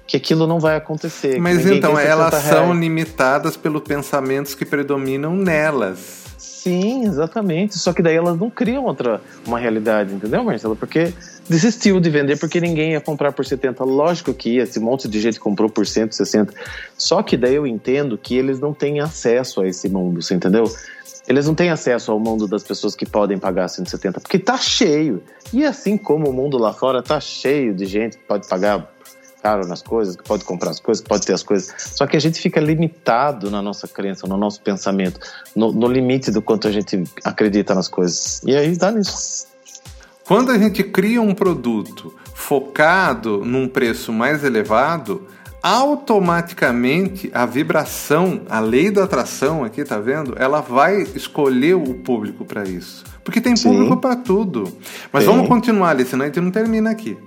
que 0.05 0.15
aquilo 0.15 0.45
não 0.45 0.59
vai 0.59 0.75
acontecer. 0.75 1.39
Mas 1.39 1.65
então, 1.65 1.97
elas 1.97 2.31
reais. 2.31 2.45
são 2.47 2.73
limitadas 2.73 3.57
pelos 3.57 3.81
pensamentos 3.81 4.53
que 4.53 4.65
predominam 4.65 5.35
nelas. 5.35 6.28
Sim, 6.39 7.03
exatamente. 7.05 7.77
Só 7.77 7.91
que 7.91 8.01
daí 8.01 8.15
elas 8.15 8.39
não 8.39 8.49
criam 8.49 8.85
outra 8.85 9.21
uma 9.45 9.59
realidade, 9.59 10.13
entendeu, 10.13 10.41
Marcelo? 10.41 10.75
Porque 10.75 11.13
desistiu 11.49 11.99
de 11.99 12.09
vender 12.09 12.39
porque 12.39 12.61
ninguém 12.61 12.93
ia 12.93 13.01
comprar 13.01 13.33
por 13.33 13.45
70. 13.45 13.83
Lógico 13.83 14.33
que 14.33 14.55
ia, 14.55 14.63
esse 14.63 14.79
monte 14.79 15.07
de 15.07 15.19
gente 15.19 15.37
comprou 15.37 15.69
por 15.69 15.85
160. 15.85 16.53
Só 16.97 17.21
que 17.21 17.35
daí 17.35 17.55
eu 17.55 17.67
entendo 17.67 18.17
que 18.17 18.37
eles 18.37 18.59
não 18.59 18.73
têm 18.73 19.01
acesso 19.01 19.61
a 19.61 19.67
esse 19.67 19.89
mundo, 19.89 20.21
você 20.21 20.33
entendeu? 20.33 20.63
Eles 21.27 21.45
não 21.45 21.53
têm 21.53 21.69
acesso 21.69 22.11
ao 22.11 22.19
mundo 22.19 22.47
das 22.47 22.63
pessoas 22.63 22.95
que 22.95 23.05
podem 23.05 23.37
pagar 23.37 23.67
170, 23.67 24.21
porque 24.21 24.39
tá 24.39 24.57
cheio. 24.57 25.21
E 25.53 25.65
assim 25.65 25.97
como 25.97 26.29
o 26.29 26.33
mundo 26.33 26.57
lá 26.57 26.73
fora 26.73 27.03
tá 27.03 27.19
cheio 27.19 27.73
de 27.73 27.85
gente 27.85 28.17
que 28.17 28.23
pode 28.23 28.47
pagar 28.47 28.89
caro 29.41 29.67
nas 29.67 29.81
coisas, 29.81 30.15
que 30.15 30.23
pode 30.23 30.43
comprar 30.43 30.71
as 30.71 30.79
coisas, 30.79 31.01
que 31.01 31.09
pode 31.09 31.25
ter 31.25 31.33
as 31.33 31.43
coisas. 31.43 31.73
Só 31.77 32.05
que 32.05 32.15
a 32.17 32.19
gente 32.19 32.39
fica 32.39 32.59
limitado 32.59 33.49
na 33.49 33.61
nossa 33.61 33.87
crença, 33.87 34.27
no 34.27 34.37
nosso 34.37 34.61
pensamento, 34.61 35.19
no, 35.55 35.71
no 35.71 35.87
limite 35.87 36.31
do 36.31 36.41
quanto 36.41 36.67
a 36.67 36.71
gente 36.71 37.03
acredita 37.23 37.73
nas 37.73 37.87
coisas. 37.87 38.41
E 38.45 38.55
aí 38.55 38.75
dá 38.75 38.91
nisso. 38.91 39.47
Quando 40.25 40.51
a 40.51 40.57
gente 40.57 40.83
cria 40.83 41.21
um 41.21 41.33
produto 41.33 42.13
focado 42.35 43.43
num 43.43 43.67
preço 43.67 44.13
mais 44.13 44.43
elevado, 44.43 45.27
automaticamente 45.61 47.29
a 47.33 47.45
vibração, 47.45 48.41
a 48.49 48.59
lei 48.59 48.91
da 48.91 49.03
atração 49.03 49.63
aqui, 49.63 49.83
tá 49.83 49.99
vendo? 49.99 50.35
Ela 50.37 50.61
vai 50.61 51.01
escolher 51.15 51.75
o 51.75 51.95
público 51.95 52.45
para 52.45 52.63
isso. 52.63 53.03
Porque 53.23 53.41
tem 53.41 53.55
público 53.55 53.97
para 53.97 54.15
tudo. 54.15 54.71
Mas 55.11 55.23
Sim. 55.23 55.31
vamos 55.31 55.47
continuar 55.47 55.89
ali, 55.89 56.05
senão 56.05 56.23
a 56.23 56.27
gente 56.27 56.39
não 56.39 56.51
termina 56.51 56.89
aqui. 56.89 57.17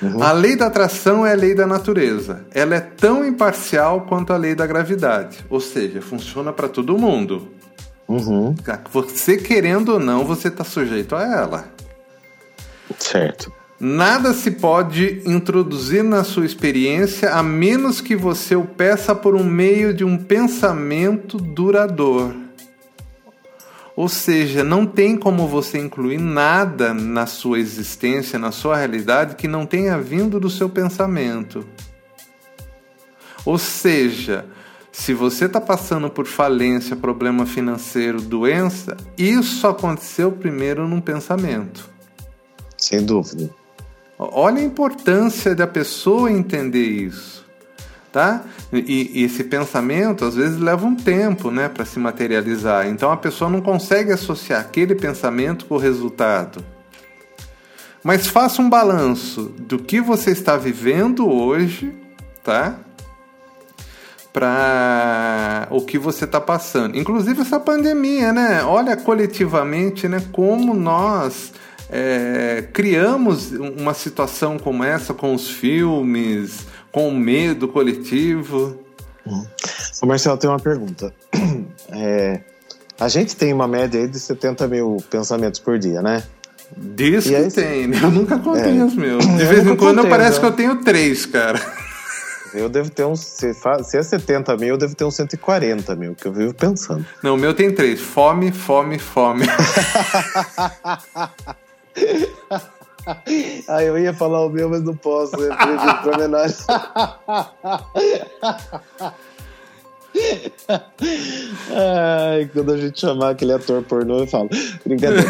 Uhum. 0.00 0.22
A 0.22 0.32
lei 0.32 0.56
da 0.56 0.66
atração 0.66 1.24
é 1.24 1.32
a 1.32 1.36
lei 1.36 1.54
da 1.54 1.66
natureza. 1.66 2.44
Ela 2.52 2.74
é 2.74 2.80
tão 2.80 3.24
imparcial 3.24 4.02
quanto 4.02 4.32
a 4.32 4.36
lei 4.36 4.54
da 4.54 4.66
gravidade. 4.66 5.38
Ou 5.48 5.60
seja, 5.60 6.02
funciona 6.02 6.52
para 6.52 6.68
todo 6.68 6.98
mundo. 6.98 7.48
Uhum. 8.08 8.54
Você 8.92 9.36
querendo 9.36 9.94
ou 9.94 10.00
não, 10.00 10.24
você 10.24 10.48
está 10.48 10.64
sujeito 10.64 11.14
a 11.14 11.22
ela. 11.22 11.64
Certo. 12.98 13.52
Nada 13.84 14.32
se 14.32 14.50
pode 14.52 15.22
introduzir 15.26 16.04
na 16.04 16.22
sua 16.22 16.46
experiência 16.46 17.32
a 17.32 17.42
menos 17.42 18.00
que 18.00 18.14
você 18.14 18.54
o 18.54 18.64
peça 18.64 19.12
por 19.14 19.34
um 19.34 19.42
meio 19.42 19.92
de 19.92 20.04
um 20.04 20.16
pensamento 20.16 21.36
duradouro. 21.36 22.42
Ou 23.94 24.08
seja, 24.08 24.64
não 24.64 24.86
tem 24.86 25.16
como 25.16 25.46
você 25.46 25.78
incluir 25.78 26.18
nada 26.18 26.94
na 26.94 27.26
sua 27.26 27.58
existência, 27.58 28.38
na 28.38 28.50
sua 28.50 28.76
realidade, 28.76 29.36
que 29.36 29.46
não 29.46 29.66
tenha 29.66 29.98
vindo 29.98 30.40
do 30.40 30.48
seu 30.48 30.68
pensamento. 30.68 31.66
Ou 33.44 33.58
seja, 33.58 34.46
se 34.90 35.12
você 35.12 35.46
está 35.46 35.60
passando 35.60 36.08
por 36.08 36.26
falência, 36.26 36.94
problema 36.94 37.44
financeiro, 37.44 38.20
doença, 38.20 38.96
isso 39.18 39.66
aconteceu 39.66 40.32
primeiro 40.32 40.86
num 40.88 41.00
pensamento. 41.00 41.90
Sem 42.78 43.04
dúvida. 43.04 43.50
Olha 44.18 44.58
a 44.58 44.64
importância 44.64 45.54
da 45.54 45.66
pessoa 45.66 46.30
entender 46.30 46.84
isso, 46.84 47.41
tá? 48.12 48.44
E, 48.72 49.10
e 49.14 49.24
esse 49.24 49.42
pensamento 49.42 50.24
às 50.24 50.36
vezes 50.36 50.58
leva 50.58 50.86
um 50.86 50.94
tempo, 50.94 51.50
né, 51.50 51.68
para 51.68 51.84
se 51.84 51.98
materializar. 51.98 52.86
Então 52.86 53.10
a 53.10 53.16
pessoa 53.16 53.50
não 53.50 53.60
consegue 53.60 54.12
associar 54.12 54.60
aquele 54.60 54.94
pensamento 54.94 55.64
com 55.64 55.74
o 55.74 55.78
resultado. 55.78 56.62
Mas 58.04 58.26
faça 58.26 58.60
um 58.60 58.68
balanço 58.68 59.54
do 59.58 59.78
que 59.78 60.00
você 60.00 60.32
está 60.32 60.56
vivendo 60.56 61.28
hoje, 61.28 61.94
tá? 62.42 62.78
Para 64.32 65.68
o 65.70 65.82
que 65.82 65.98
você 65.98 66.24
está 66.24 66.40
passando. 66.40 66.98
Inclusive 66.98 67.42
essa 67.42 67.60
pandemia, 67.60 68.32
né? 68.32 68.64
Olha 68.64 68.96
coletivamente, 68.96 70.08
né? 70.08 70.20
Como 70.32 70.74
nós 70.74 71.52
é, 71.88 72.64
criamos 72.72 73.52
uma 73.52 73.94
situação 73.94 74.58
como 74.58 74.82
essa 74.82 75.14
com 75.14 75.34
os 75.34 75.50
filmes, 75.50 76.66
com 76.92 77.10
medo 77.10 77.66
coletivo. 77.66 78.78
Hum. 79.26 79.46
O 80.02 80.06
Marcelo 80.06 80.36
tem 80.36 80.50
uma 80.50 80.60
pergunta. 80.60 81.12
É, 81.94 82.40
a 82.98 83.06
gente 83.06 83.36
tem 83.36 83.52
uma 83.52 83.68
média 83.68 84.00
aí 84.00 84.08
de 84.08 84.18
70 84.18 84.66
mil 84.66 84.96
pensamentos 85.10 85.60
por 85.60 85.78
dia, 85.78 86.00
né? 86.00 86.22
Diz 86.74 87.24
que 87.24 87.36
aí, 87.36 87.50
tem, 87.50 87.86
né? 87.86 88.00
eu 88.02 88.10
nunca 88.10 88.38
contei 88.38 88.78
é, 88.78 88.84
os 88.84 88.94
meus. 88.94 89.26
De 89.36 89.44
vez 89.44 89.66
em 89.66 89.76
quando 89.76 90.08
parece 90.08 90.36
né? 90.36 90.40
que 90.40 90.46
eu 90.46 90.52
tenho 90.52 90.82
três, 90.82 91.26
cara. 91.26 91.60
Eu 92.54 92.68
devo 92.68 92.90
ter 92.90 93.04
uns. 93.04 93.20
Se, 93.20 93.54
se 93.54 93.96
é 93.96 94.02
70 94.02 94.54
mil, 94.58 94.74
eu 94.74 94.76
devo 94.76 94.94
ter 94.94 95.04
uns 95.04 95.16
140 95.16 95.96
mil, 95.96 96.14
que 96.14 96.26
eu 96.26 96.32
vivo 96.34 96.52
pensando. 96.52 97.02
Não, 97.22 97.34
o 97.34 97.38
meu 97.38 97.54
tem 97.54 97.72
três: 97.72 97.98
fome, 97.98 98.52
fome, 98.52 98.98
fome. 98.98 99.46
ah, 103.68 103.82
eu 103.82 103.98
ia 103.98 104.14
falar 104.14 104.46
o 104.46 104.50
meu, 104.50 104.68
mas 104.68 104.82
não 104.82 104.96
posso. 104.96 105.36
Eu 105.36 105.52
acredito 105.52 106.02
pra 106.02 106.18
menores. 106.18 106.66
Ai, 111.70 112.50
quando 112.52 112.72
a 112.72 112.76
gente 112.76 113.00
chamar 113.00 113.30
aquele 113.30 113.52
ator 113.52 113.82
pornô, 113.82 114.20
eu 114.20 114.26
falo. 114.26 114.48
Brincadeira. 114.84 115.24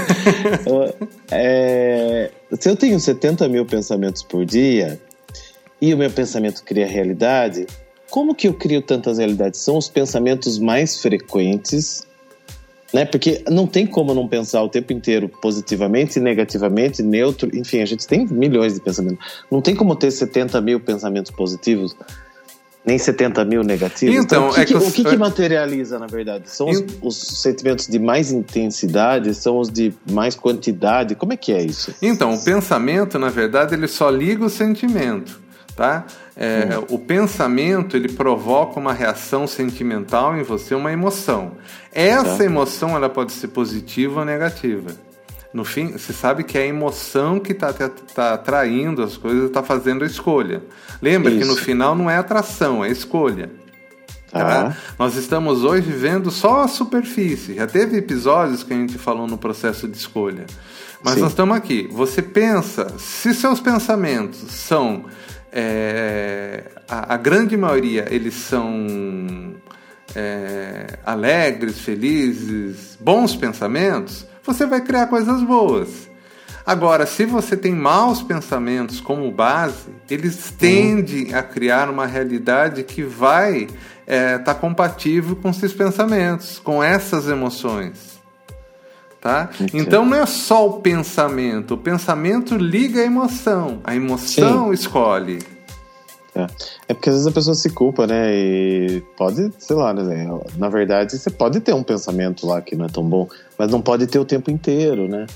é, 1.31 2.31
se 2.59 2.69
eu 2.69 2.76
tenho 2.76 2.99
70 2.99 3.49
mil 3.49 3.64
pensamentos 3.64 4.23
por 4.23 4.45
dia 4.45 5.00
e 5.81 5.95
o 5.95 5.99
meu 5.99 6.11
pensamento 6.11 6.62
cria 6.64 6.87
realidade, 6.87 7.67
como 8.11 8.35
que 8.35 8.49
eu 8.49 8.55
crio 8.55 8.83
tantas 8.83 9.19
realidades? 9.19 9.61
São 9.61 9.79
os 9.79 9.88
pensamentos 9.88 10.59
mais 10.59 11.00
frequentes 11.00 12.07
Né? 12.92 13.04
Porque 13.06 13.42
não 13.50 13.66
tem 13.66 13.87
como 13.87 14.12
não 14.12 14.28
pensar 14.28 14.62
o 14.62 14.68
tempo 14.68 14.92
inteiro 14.92 15.28
positivamente, 15.28 16.20
negativamente, 16.20 17.02
neutro, 17.02 17.49
enfim, 17.56 17.80
a 17.80 17.87
gente 17.87 18.06
tem 18.06 18.26
milhões 18.26 18.75
de 18.75 18.80
pensamentos. 18.80 19.18
Não 19.50 19.62
tem 19.62 19.75
como 19.75 19.96
ter 19.96 20.11
70 20.11 20.61
mil 20.61 20.78
pensamentos 20.78 21.30
positivos, 21.30 21.96
nem 22.84 22.99
70 22.99 23.44
mil 23.46 23.62
negativos. 23.62 24.14
Então, 24.16 24.49
então 24.49 24.50
o, 24.50 24.54
que, 24.54 24.61
é 24.61 24.64
que 24.66 24.72
que, 24.72 24.78
os- 24.78 24.88
o 24.88 24.92
que, 24.92 25.04
que 25.04 25.16
materializa, 25.16 25.99
na 25.99 26.06
verdade? 26.06 26.50
São 26.50 26.68
os, 26.68 26.80
Ent- 26.80 26.90
os 27.00 27.16
sentimentos 27.16 27.87
de 27.87 27.99
mais 27.99 28.30
intensidade, 28.30 29.32
são 29.34 29.58
os 29.58 29.70
de 29.70 29.94
mais 30.11 30.34
quantidade? 30.34 31.14
Como 31.14 31.32
é 31.32 31.37
que 31.37 31.52
é 31.52 31.62
isso? 31.62 31.94
Então, 32.02 32.34
o 32.34 32.44
pensamento, 32.44 33.18
na 33.18 33.30
verdade, 33.30 33.75
ele 33.75 33.88
só 33.88 34.11
liga 34.11 34.44
o 34.44 34.50
sentimento, 34.50 35.40
tá? 35.76 36.05
É, 36.37 36.69
O 36.88 36.99
pensamento, 36.99 37.97
ele 37.97 38.09
provoca 38.09 38.79
uma 38.79 38.93
reação 38.93 39.47
sentimental 39.47 40.37
em 40.37 40.43
você, 40.43 40.75
uma 40.75 40.93
emoção. 40.93 41.52
Essa 41.93 42.38
Tá. 42.38 42.45
emoção, 42.45 42.97
ela 42.97 43.09
pode 43.09 43.33
ser 43.33 43.49
positiva 43.49 44.21
ou 44.21 44.26
negativa. 44.26 44.91
No 45.52 45.64
fim, 45.64 45.88
você 45.93 46.14
sabe 46.14 46.45
que 46.45 46.57
é 46.57 46.62
a 46.62 46.67
emoção 46.67 47.38
que 47.38 47.52
está 47.52 47.73
tá 47.73 48.35
atraindo 48.35 49.02
as 49.02 49.19
coisas, 49.19 49.45
está 49.45 49.62
fazendo 49.62 50.02
a 50.02 50.07
escolha. 50.07 50.62
Lembra 51.02 51.31
que 51.31 51.45
no 51.45 51.52
Isso. 51.52 51.62
final 51.62 51.95
não 51.95 52.09
é 52.09 52.17
atração, 52.17 52.83
é 52.83 52.91
escolha. 52.91 53.50
Tá. 54.31 54.41
Tá? 54.71 54.76
Nós 54.99 55.14
estamos 55.14 55.62
hoje 55.62 55.91
vendo 55.91 56.31
só 56.31 56.62
a 56.62 56.69
superfície. 56.69 57.57
Já 57.57 57.67
teve 57.67 57.99
episódios 57.99 58.62
que 58.62 58.73
a 58.73 58.76
gente 58.76 58.97
falou 58.97 59.26
no 59.26 59.37
processo 59.37 59.87
de 59.87 59.95
escolha. 59.99 60.47
Mas 61.05 61.14
Sim. 61.14 61.21
nós 61.21 61.33
estamos 61.33 61.55
aqui. 61.55 61.87
Você 61.93 62.23
pensa, 62.23 62.95
se 62.99 63.35
seus 63.35 63.61
pensamentos 63.61 64.38
são. 64.50 65.05
É, 65.52 66.64
a, 66.88 67.14
a 67.14 67.16
grande 67.16 67.56
maioria, 67.56 68.06
eles 68.11 68.35
são 68.35 69.54
é, 70.14 70.99
alegres, 71.04 71.80
felizes, 71.80 72.97
bons 72.99 73.37
pensamentos, 73.37 74.26
você 74.42 74.66
vai 74.66 74.80
criar 74.80 75.06
coisas 75.09 75.42
boas. 75.42 76.11
Agora, 76.64 77.06
se 77.06 77.26
você 77.26 77.56
tem 77.56 77.75
maus 77.75 78.23
pensamentos 78.23 79.00
como 79.00 79.30
base, 79.32 79.90
eles 80.09 80.52
tendem 80.56 81.35
a 81.35 81.42
criar 81.42 81.90
uma 81.90 82.06
realidade 82.06 82.85
que 82.85 83.02
vai 83.02 83.66
estar 84.06 84.54
compatível 84.54 85.35
com 85.35 85.50
esses 85.50 85.73
pensamentos, 85.73 86.61
com 86.61 86.82
essas 86.82 87.28
emoções. 87.28 88.22
Tá? 89.23 89.50
Então 89.73 90.05
não 90.05 90.17
é 90.17 90.26
só 90.26 90.67
o 90.67 90.81
pensamento, 90.81 91.75
o 91.75 91.79
pensamento 91.79 92.57
liga 92.57 93.00
a 93.00 93.05
emoção, 93.05 93.81
a 93.85 93.95
emoção 93.95 94.73
escolhe. 94.75 95.38
É. 96.35 96.47
É 96.88 96.95
porque 96.95 97.09
às 97.09 97.14
vezes 97.14 97.29
a 97.29 97.31
pessoa 97.31 97.55
se 97.55 97.71
culpa, 97.71 98.05
né? 98.05 98.35
E 98.35 99.00
pode, 99.17 99.52
sei 99.59 99.76
lá, 99.76 99.95
né? 99.95 100.29
Na 100.57 100.69
verdade, 100.69 101.17
você 101.17 101.31
pode 101.31 101.61
ter 101.61 101.73
um 101.73 101.85
pensamento 101.85 102.49
lá 102.49 102.61
que 102.61 102.75
não 102.75 102.87
é 102.87 102.88
tão 102.88 103.05
bom, 103.05 103.29
mas 103.57 103.71
não 103.71 103.81
pode 103.81 104.09
ter 104.09 104.19
o 104.19 104.25
tempo 104.25 104.50
inteiro, 104.50 105.07
né? 105.07 105.26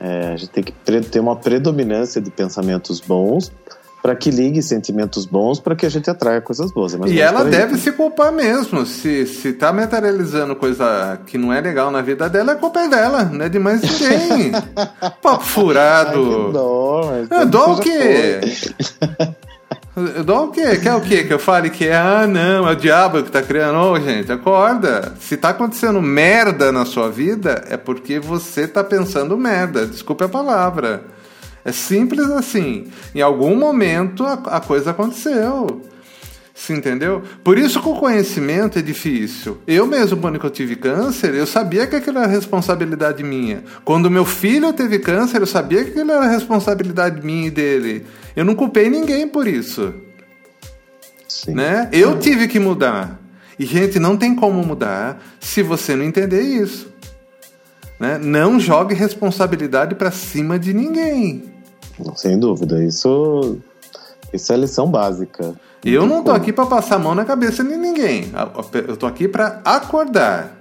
É, 0.00 0.28
a 0.28 0.36
gente 0.36 0.50
tem 0.50 0.64
que 0.64 0.72
ter 0.72 1.20
uma 1.20 1.36
predominância 1.36 2.22
de 2.22 2.30
pensamentos 2.30 3.00
bons 3.00 3.52
para 4.06 4.14
que 4.14 4.30
ligue 4.30 4.62
sentimentos 4.62 5.26
bons 5.26 5.58
para 5.58 5.74
que 5.74 5.84
a 5.84 5.88
gente 5.88 6.08
atraia 6.08 6.40
coisas 6.40 6.70
boas. 6.70 6.94
É 6.94 7.08
E 7.08 7.20
ela 7.20 7.42
deve 7.44 7.76
se 7.76 7.90
culpar 7.90 8.30
mesmo. 8.30 8.86
Se, 8.86 9.26
se 9.26 9.52
tá 9.52 9.72
materializando 9.72 10.54
coisa 10.54 11.18
que 11.26 11.36
não 11.36 11.52
é 11.52 11.60
legal 11.60 11.90
na 11.90 12.00
vida 12.02 12.30
dela, 12.30 12.52
a 12.52 12.54
culpa 12.54 12.82
é 12.82 12.88
dela, 12.88 13.24
não 13.24 13.44
é 13.44 13.48
de 13.48 13.58
mais 13.58 13.82
ninguém. 13.82 14.52
Papo 15.20 15.40
Ai, 15.40 15.40
furado. 15.40 16.52
dó, 16.52 17.10
mas 17.10 17.28
tudo 17.28 17.50
dó 17.50 17.72
o 17.72 17.80
quê? 17.80 18.40
foi. 19.92 20.22
Dó 20.24 20.44
o 20.44 20.50
quê? 20.52 20.76
Quer 20.76 20.94
o 20.94 21.00
quê? 21.00 21.24
Que 21.24 21.32
eu 21.32 21.38
fale 21.40 21.68
que 21.68 21.88
é, 21.88 21.96
ah, 21.96 22.28
não, 22.28 22.68
é 22.68 22.72
o 22.74 22.76
diabo 22.76 23.24
que 23.24 23.30
tá 23.32 23.42
criando. 23.42 23.76
Ô, 23.76 23.98
gente, 23.98 24.30
acorda. 24.30 25.14
Se 25.18 25.36
tá 25.36 25.48
acontecendo 25.48 26.00
merda 26.00 26.70
na 26.70 26.84
sua 26.84 27.10
vida, 27.10 27.64
é 27.68 27.76
porque 27.76 28.20
você 28.20 28.68
tá 28.68 28.84
pensando 28.84 29.36
merda. 29.36 29.84
Desculpe 29.84 30.22
a 30.22 30.28
palavra. 30.28 31.15
É 31.66 31.72
simples 31.72 32.30
assim. 32.30 32.86
Em 33.12 33.20
algum 33.20 33.56
momento 33.56 34.24
a, 34.24 34.34
a 34.34 34.60
coisa 34.60 34.92
aconteceu. 34.92 35.82
Você 36.54 36.72
entendeu? 36.72 37.24
Por 37.42 37.58
isso 37.58 37.82
que 37.82 37.88
o 37.88 37.96
conhecimento 37.96 38.78
é 38.78 38.82
difícil. 38.82 39.58
Eu 39.66 39.84
mesmo, 39.84 40.16
quando 40.16 40.42
eu 40.42 40.48
tive 40.48 40.76
câncer, 40.76 41.34
eu 41.34 41.44
sabia 41.44 41.84
que 41.88 41.96
aquilo 41.96 42.18
era 42.18 42.28
responsabilidade 42.28 43.24
minha. 43.24 43.64
Quando 43.84 44.08
meu 44.08 44.24
filho 44.24 44.72
teve 44.72 45.00
câncer, 45.00 45.40
eu 45.40 45.46
sabia 45.46 45.82
que 45.82 45.90
aquilo 45.90 46.12
era 46.12 46.28
responsabilidade 46.28 47.26
minha 47.26 47.48
e 47.48 47.50
dele. 47.50 48.06
Eu 48.36 48.44
não 48.44 48.54
culpei 48.54 48.88
ninguém 48.88 49.26
por 49.26 49.48
isso. 49.48 49.92
Sim. 51.28 51.52
Né? 51.52 51.88
Eu 51.92 52.16
tive 52.20 52.46
que 52.46 52.60
mudar. 52.60 53.20
E, 53.58 53.66
gente, 53.66 53.98
não 53.98 54.16
tem 54.16 54.36
como 54.36 54.64
mudar 54.64 55.20
se 55.40 55.64
você 55.64 55.96
não 55.96 56.04
entender 56.04 56.42
isso. 56.42 56.94
Né? 57.98 58.18
Não 58.18 58.60
jogue 58.60 58.94
responsabilidade 58.94 59.96
para 59.96 60.12
cima 60.12 60.60
de 60.60 60.72
ninguém. 60.72 61.55
Sem 62.14 62.38
dúvida, 62.38 62.82
isso, 62.82 63.58
isso 64.32 64.52
é 64.52 64.56
lição 64.56 64.90
básica. 64.90 65.54
Eu 65.84 66.06
não 66.06 66.22
tô 66.22 66.32
aqui 66.32 66.52
para 66.52 66.66
passar 66.66 66.96
a 66.96 66.98
mão 66.98 67.14
na 67.14 67.24
cabeça 67.24 67.62
de 67.62 67.76
ninguém. 67.76 68.32
Eu 68.86 68.96
tô 68.96 69.06
aqui 69.06 69.28
para 69.28 69.60
acordar. 69.64 70.58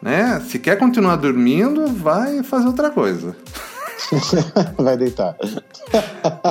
Né? 0.00 0.40
Se 0.48 0.58
quer 0.58 0.78
continuar 0.78 1.16
dormindo, 1.16 1.88
vai 1.88 2.42
fazer 2.42 2.66
outra 2.66 2.90
coisa. 2.90 3.36
Vai 4.78 4.96
deitar. 4.96 5.36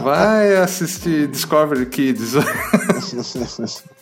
Vai 0.03 0.55
assistir 0.57 1.27
Discovery 1.27 1.87
Kids. 1.87 2.33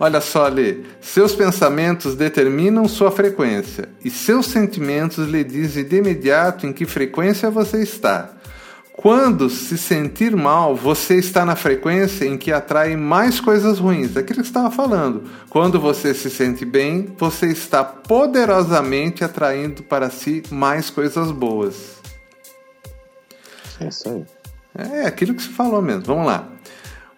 Olha 0.00 0.20
só, 0.20 0.46
Lê. 0.46 0.78
Seus 1.00 1.34
pensamentos 1.34 2.14
determinam 2.14 2.86
sua 2.86 3.10
frequência 3.10 3.88
e 4.04 4.10
seus 4.10 4.46
sentimentos 4.46 5.28
lhe 5.28 5.42
dizem 5.42 5.84
de 5.84 5.96
imediato 5.96 6.66
em 6.66 6.72
que 6.72 6.86
frequência 6.86 7.50
você 7.50 7.82
está. 7.82 8.30
Quando 8.92 9.48
se 9.48 9.78
sentir 9.78 10.34
mal, 10.34 10.74
você 10.74 11.16
está 11.16 11.44
na 11.44 11.54
frequência 11.54 12.24
em 12.24 12.36
que 12.36 12.52
atrai 12.52 12.96
mais 12.96 13.40
coisas 13.40 13.78
ruins. 13.78 14.16
É 14.16 14.20
aquilo 14.20 14.40
que 14.40 14.46
você 14.46 14.50
estava 14.50 14.72
falando. 14.72 15.22
Quando 15.48 15.80
você 15.80 16.12
se 16.12 16.28
sente 16.28 16.64
bem, 16.64 17.14
você 17.16 17.46
está 17.46 17.84
poderosamente 17.84 19.22
atraindo 19.22 19.84
para 19.84 20.10
si 20.10 20.42
mais 20.50 20.90
coisas 20.90 21.30
boas. 21.30 21.98
É 23.80 23.86
isso 23.86 24.08
aí. 24.08 24.24
É 24.76 25.06
aquilo 25.06 25.34
que 25.34 25.42
você 25.42 25.50
falou 25.50 25.80
mesmo. 25.80 26.02
Vamos 26.02 26.26
lá. 26.26 26.48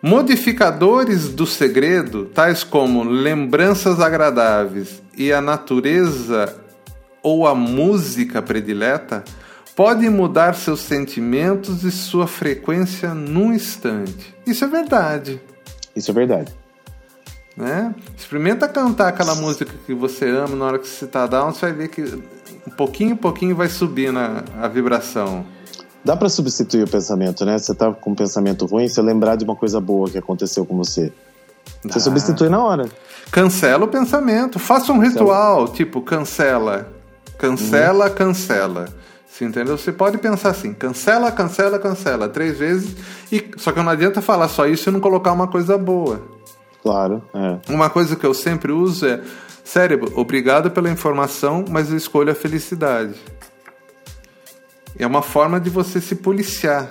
Modificadores 0.02 1.28
do 1.28 1.46
segredo, 1.46 2.24
tais 2.24 2.64
como 2.64 3.04
lembranças 3.04 4.00
agradáveis 4.00 5.02
e 5.14 5.30
a 5.30 5.42
natureza 5.42 6.56
ou 7.22 7.46
a 7.46 7.54
música 7.54 8.40
predileta, 8.40 9.22
podem 9.76 10.08
mudar 10.08 10.54
seus 10.54 10.80
sentimentos 10.80 11.84
e 11.84 11.90
sua 11.90 12.26
frequência 12.26 13.12
num 13.12 13.52
instante. 13.52 14.34
Isso 14.46 14.64
é 14.64 14.68
verdade. 14.68 15.38
Isso 15.94 16.10
é 16.10 16.14
verdade. 16.14 16.50
Né? 17.54 17.94
Experimenta 18.16 18.66
cantar 18.68 19.08
aquela 19.08 19.34
música 19.34 19.70
que 19.84 19.92
você 19.92 20.30
ama 20.30 20.56
na 20.56 20.64
hora 20.64 20.78
que 20.78 20.88
você 20.88 21.04
está 21.04 21.26
down, 21.26 21.52
você 21.52 21.66
vai 21.66 21.74
ver 21.74 21.88
que 21.88 22.02
um 22.66 22.70
pouquinho 22.70 23.12
em 23.12 23.16
pouquinho 23.16 23.54
vai 23.54 23.68
subir 23.68 24.10
na, 24.10 24.44
a 24.58 24.66
vibração. 24.66 25.44
Dá 26.04 26.16
pra 26.16 26.28
substituir 26.28 26.84
o 26.84 26.88
pensamento, 26.88 27.44
né? 27.44 27.58
Você 27.58 27.74
tá 27.74 27.92
com 27.92 28.12
um 28.12 28.14
pensamento 28.14 28.64
ruim, 28.66 28.88
você 28.88 29.02
lembrar 29.02 29.36
de 29.36 29.44
uma 29.44 29.54
coisa 29.54 29.80
boa 29.80 30.08
que 30.08 30.18
aconteceu 30.18 30.64
com 30.64 30.76
você. 30.76 31.12
Você 31.82 31.94
Dá. 31.94 32.00
substitui 32.00 32.48
na 32.48 32.62
hora. 32.62 32.88
Cancela 33.30 33.84
o 33.84 33.88
pensamento. 33.88 34.58
Faça 34.58 34.92
um 34.92 34.98
ritual, 34.98 35.68
tipo, 35.68 36.00
cancela. 36.00 36.90
Cancela, 37.38 38.10
cancela. 38.10 38.88
Você 39.26 39.44
entendeu? 39.44 39.78
Você 39.78 39.92
pode 39.92 40.18
pensar 40.18 40.50
assim: 40.50 40.74
cancela, 40.74 41.30
cancela, 41.30 41.78
cancela. 41.78 42.28
Três 42.28 42.58
vezes. 42.58 42.96
E... 43.30 43.50
Só 43.56 43.72
que 43.72 43.80
não 43.80 43.90
adianta 43.90 44.20
falar 44.20 44.48
só 44.48 44.66
isso 44.66 44.88
e 44.88 44.92
não 44.92 45.00
colocar 45.00 45.32
uma 45.32 45.46
coisa 45.46 45.78
boa. 45.78 46.22
Claro, 46.82 47.22
é. 47.34 47.72
Uma 47.72 47.88
coisa 47.88 48.16
que 48.16 48.26
eu 48.26 48.34
sempre 48.34 48.72
uso 48.72 49.06
é: 49.06 49.20
cérebro, 49.64 50.12
obrigado 50.16 50.70
pela 50.70 50.90
informação, 50.90 51.64
mas 51.68 51.90
eu 51.90 51.96
escolho 51.96 52.32
a 52.32 52.34
felicidade. 52.34 53.14
É 54.98 55.06
uma 55.06 55.22
forma 55.22 55.58
de 55.60 55.70
você 55.70 56.00
se 56.00 56.14
policiar. 56.16 56.90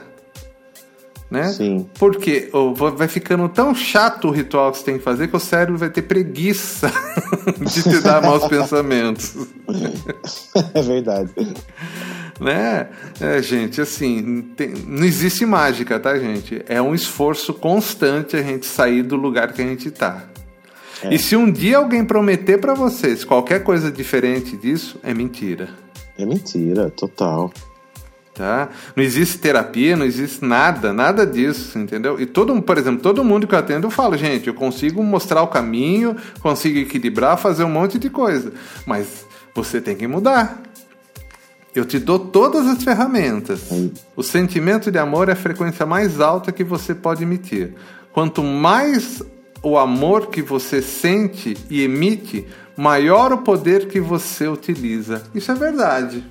Né? 1.30 1.48
Sim. 1.50 1.88
Porque 2.00 2.50
vai 2.96 3.08
ficando 3.08 3.48
tão 3.48 3.76
chato 3.76 4.30
o 4.30 4.32
ritual 4.32 4.72
que 4.72 4.80
você 4.80 4.84
tem 4.86 4.98
que 4.98 5.04
fazer 5.04 5.28
que 5.28 5.36
o 5.36 5.40
cérebro 5.40 5.78
vai 5.78 5.90
ter 5.92 6.02
preguiça 6.02 6.92
de 7.62 7.84
te 7.84 8.00
dar 8.02 8.20
maus 8.20 8.46
pensamentos. 8.50 9.36
é 10.74 10.82
verdade. 10.82 11.30
Né? 12.40 12.88
É, 13.22 13.42
gente, 13.44 13.80
assim, 13.80 14.42
tem- 14.56 14.74
não 14.88 15.06
existe 15.06 15.46
mágica, 15.46 16.00
tá, 16.00 16.18
gente? 16.18 16.64
É 16.68 16.82
um 16.82 16.96
esforço 16.96 17.54
constante 17.54 18.36
a 18.36 18.42
gente 18.42 18.66
sair 18.66 19.04
do 19.04 19.16
lugar 19.16 19.54
que 19.54 19.62
a 19.62 19.66
gente 19.66 19.92
tá. 19.92 20.24
É. 21.04 21.14
E 21.14 21.20
se 21.20 21.36
um 21.36 21.52
dia 21.52 21.78
alguém 21.78 22.04
prometer 22.04 22.60
pra 22.60 22.74
vocês 22.74 23.24
qualquer 23.24 23.64
coisa 23.64 23.92
diferente 23.92 24.58
disso, 24.58 25.00
é 25.04 25.14
mentira. 25.14 25.70
É 26.18 26.26
mentira, 26.26 26.90
total. 26.90 27.52
Tá? 28.40 28.70
Não 28.96 29.04
existe 29.04 29.38
terapia, 29.38 29.98
não 29.98 30.06
existe 30.06 30.46
nada, 30.46 30.94
nada 30.94 31.28
disso, 31.28 31.78
entendeu? 31.78 32.18
E 32.22 32.26
todo, 32.26 32.62
por 32.62 32.78
exemplo, 32.78 33.02
todo 33.02 33.22
mundo 33.22 33.46
que 33.46 33.54
eu 33.54 33.60
atendo 33.60 33.88
eu 33.88 33.92
falo, 33.92 34.16
gente, 34.16 34.48
eu 34.48 34.54
consigo 34.54 35.04
mostrar 35.04 35.44
o 35.44 35.48
caminho, 35.48 36.16
consigo 36.40 36.80
equilibrar, 36.80 37.38
fazer 37.38 37.66
um 37.66 37.70
monte 37.70 38.00
de 38.00 38.10
coisa, 38.10 38.54
mas 38.86 39.26
você 39.54 39.82
tem 39.82 39.94
que 39.94 40.08
mudar. 40.08 40.64
Eu 41.76 41.84
te 41.84 42.00
dou 42.00 42.18
todas 42.18 42.66
as 42.66 42.82
ferramentas. 42.82 43.70
O 44.16 44.24
sentimento 44.24 44.90
de 44.90 44.98
amor 44.98 45.28
é 45.28 45.34
a 45.34 45.36
frequência 45.36 45.86
mais 45.86 46.22
alta 46.22 46.50
que 46.54 46.64
você 46.64 46.96
pode 46.96 47.24
emitir. 47.24 47.74
Quanto 48.14 48.42
mais 48.42 49.22
o 49.62 49.78
amor 49.78 50.28
que 50.28 50.42
você 50.42 50.82
sente 50.82 51.58
e 51.70 51.82
emite, 51.82 52.48
maior 52.78 53.34
o 53.34 53.40
poder 53.40 53.90
que 53.90 54.00
você 54.00 54.48
utiliza. 54.48 55.24
Isso 55.36 55.52
é 55.52 55.56
verdade. 55.56 56.24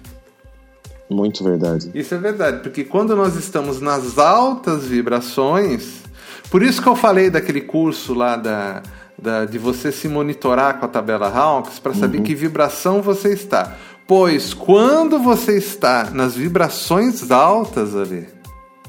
Muito 1.11 1.42
verdade. 1.42 1.90
Isso 1.94 2.14
é 2.14 2.18
verdade, 2.18 2.61
porque 2.62 2.85
quando 2.85 3.16
nós 3.16 3.35
estamos 3.35 3.81
nas 3.81 4.18
altas 4.18 4.87
vibrações, 4.87 6.03
por 6.51 6.62
isso 6.62 6.83
que 6.83 6.88
eu 6.88 6.97
falei 6.97 7.31
daquele 7.31 7.62
curso 7.62 8.12
lá 8.12 8.37
da, 8.37 8.83
da 9.21 9.44
de 9.47 9.59
você 9.59 9.90
se 9.90 10.07
monitorar 10.07 10.79
com 10.79 10.85
a 10.85 10.88
tabela 10.88 11.29
Hawks 11.29 11.79
para 11.79 11.94
saber 11.94 12.18
uhum. 12.18 12.25
que 12.25 12.35
vibração 12.35 13.01
você 13.01 13.33
está. 13.33 13.77
Pois 14.07 14.53
quando 14.55 15.18
você 15.18 15.57
está 15.57 16.11
nas 16.11 16.35
vibrações 16.35 17.31
altas 17.31 17.94
ali, 17.94 18.27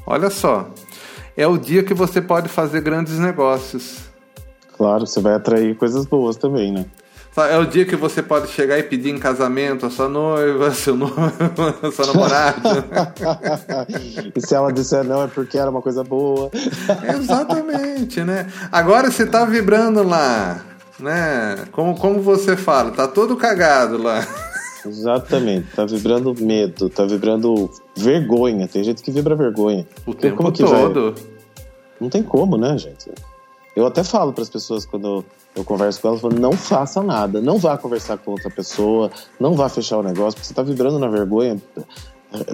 olha 0.06 0.30
só, 0.30 0.70
é 1.36 1.46
o 1.46 1.58
dia 1.58 1.82
que 1.82 1.94
você 1.94 2.20
pode 2.20 2.48
fazer 2.48 2.80
grandes 2.80 3.18
negócios. 3.18 4.10
Claro, 4.76 5.06
você 5.06 5.20
vai 5.20 5.34
atrair 5.34 5.76
coisas 5.76 6.06
boas 6.06 6.36
também, 6.36 6.72
né? 6.72 6.86
É 7.48 7.58
o 7.58 7.66
dia 7.66 7.84
que 7.84 7.96
você 7.96 8.22
pode 8.22 8.48
chegar 8.48 8.78
e 8.78 8.82
pedir 8.82 9.10
em 9.10 9.18
casamento 9.18 9.86
a 9.86 9.90
sua 9.90 10.08
noiva, 10.08 10.70
seu 10.74 10.96
noivo, 10.96 11.92
sua 11.92 12.06
namorada. 12.06 12.86
e 14.34 14.40
se 14.40 14.54
ela 14.54 14.72
disser 14.72 15.04
não, 15.04 15.24
é 15.24 15.26
porque 15.26 15.58
era 15.58 15.70
uma 15.70 15.82
coisa 15.82 16.02
boa. 16.02 16.50
Exatamente, 17.14 18.22
né? 18.22 18.46
Agora 18.70 19.10
você 19.10 19.26
tá 19.26 19.44
vibrando 19.44 20.02
lá, 20.02 20.64
né? 20.98 21.64
Como, 21.72 21.96
como 21.96 22.20
você 22.20 22.56
fala, 22.56 22.90
tá 22.90 23.06
todo 23.06 23.36
cagado 23.36 24.02
lá. 24.02 24.26
Exatamente, 24.84 25.66
tá 25.76 25.84
vibrando 25.84 26.34
medo, 26.38 26.88
tá 26.88 27.04
vibrando 27.04 27.70
vergonha. 27.96 28.66
Tem 28.66 28.82
gente 28.82 29.02
que 29.02 29.10
vibra 29.10 29.36
vergonha. 29.36 29.86
O 30.06 30.14
tempo 30.14 30.36
como 30.36 30.52
todo. 30.52 31.12
Vai? 31.12 31.24
Não 32.00 32.08
tem 32.08 32.22
como, 32.22 32.56
né, 32.56 32.78
gente? 32.78 33.10
Eu 33.80 33.86
até 33.86 34.04
falo 34.04 34.32
para 34.32 34.42
as 34.42 34.50
pessoas 34.50 34.84
quando 34.84 35.24
eu 35.54 35.64
converso 35.64 36.00
com 36.00 36.08
elas, 36.08 36.20
falo, 36.20 36.38
não 36.38 36.52
faça 36.52 37.02
nada, 37.02 37.40
não 37.40 37.58
vá 37.58 37.78
conversar 37.78 38.18
com 38.18 38.32
outra 38.32 38.50
pessoa, 38.50 39.10
não 39.38 39.54
vá 39.54 39.68
fechar 39.68 39.98
o 39.98 40.02
negócio, 40.02 40.34
porque 40.34 40.46
você 40.46 40.52
está 40.52 40.62
vibrando 40.62 40.98
na 40.98 41.08
vergonha. 41.08 41.60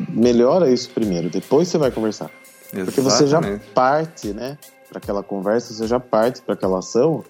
Melhora 0.08 0.70
isso 0.70 0.90
primeiro, 0.90 1.28
depois 1.28 1.68
você 1.68 1.78
vai 1.78 1.90
conversar. 1.90 2.30
Exatamente. 2.72 2.84
Porque 2.86 3.00
você 3.00 3.26
já 3.26 3.40
parte, 3.74 4.32
né, 4.32 4.56
para 4.88 4.98
aquela 4.98 5.22
conversa, 5.22 5.74
você 5.74 5.86
já 5.86 6.00
parte 6.00 6.40
para 6.42 6.54
aquela 6.54 6.78
ação 6.78 7.24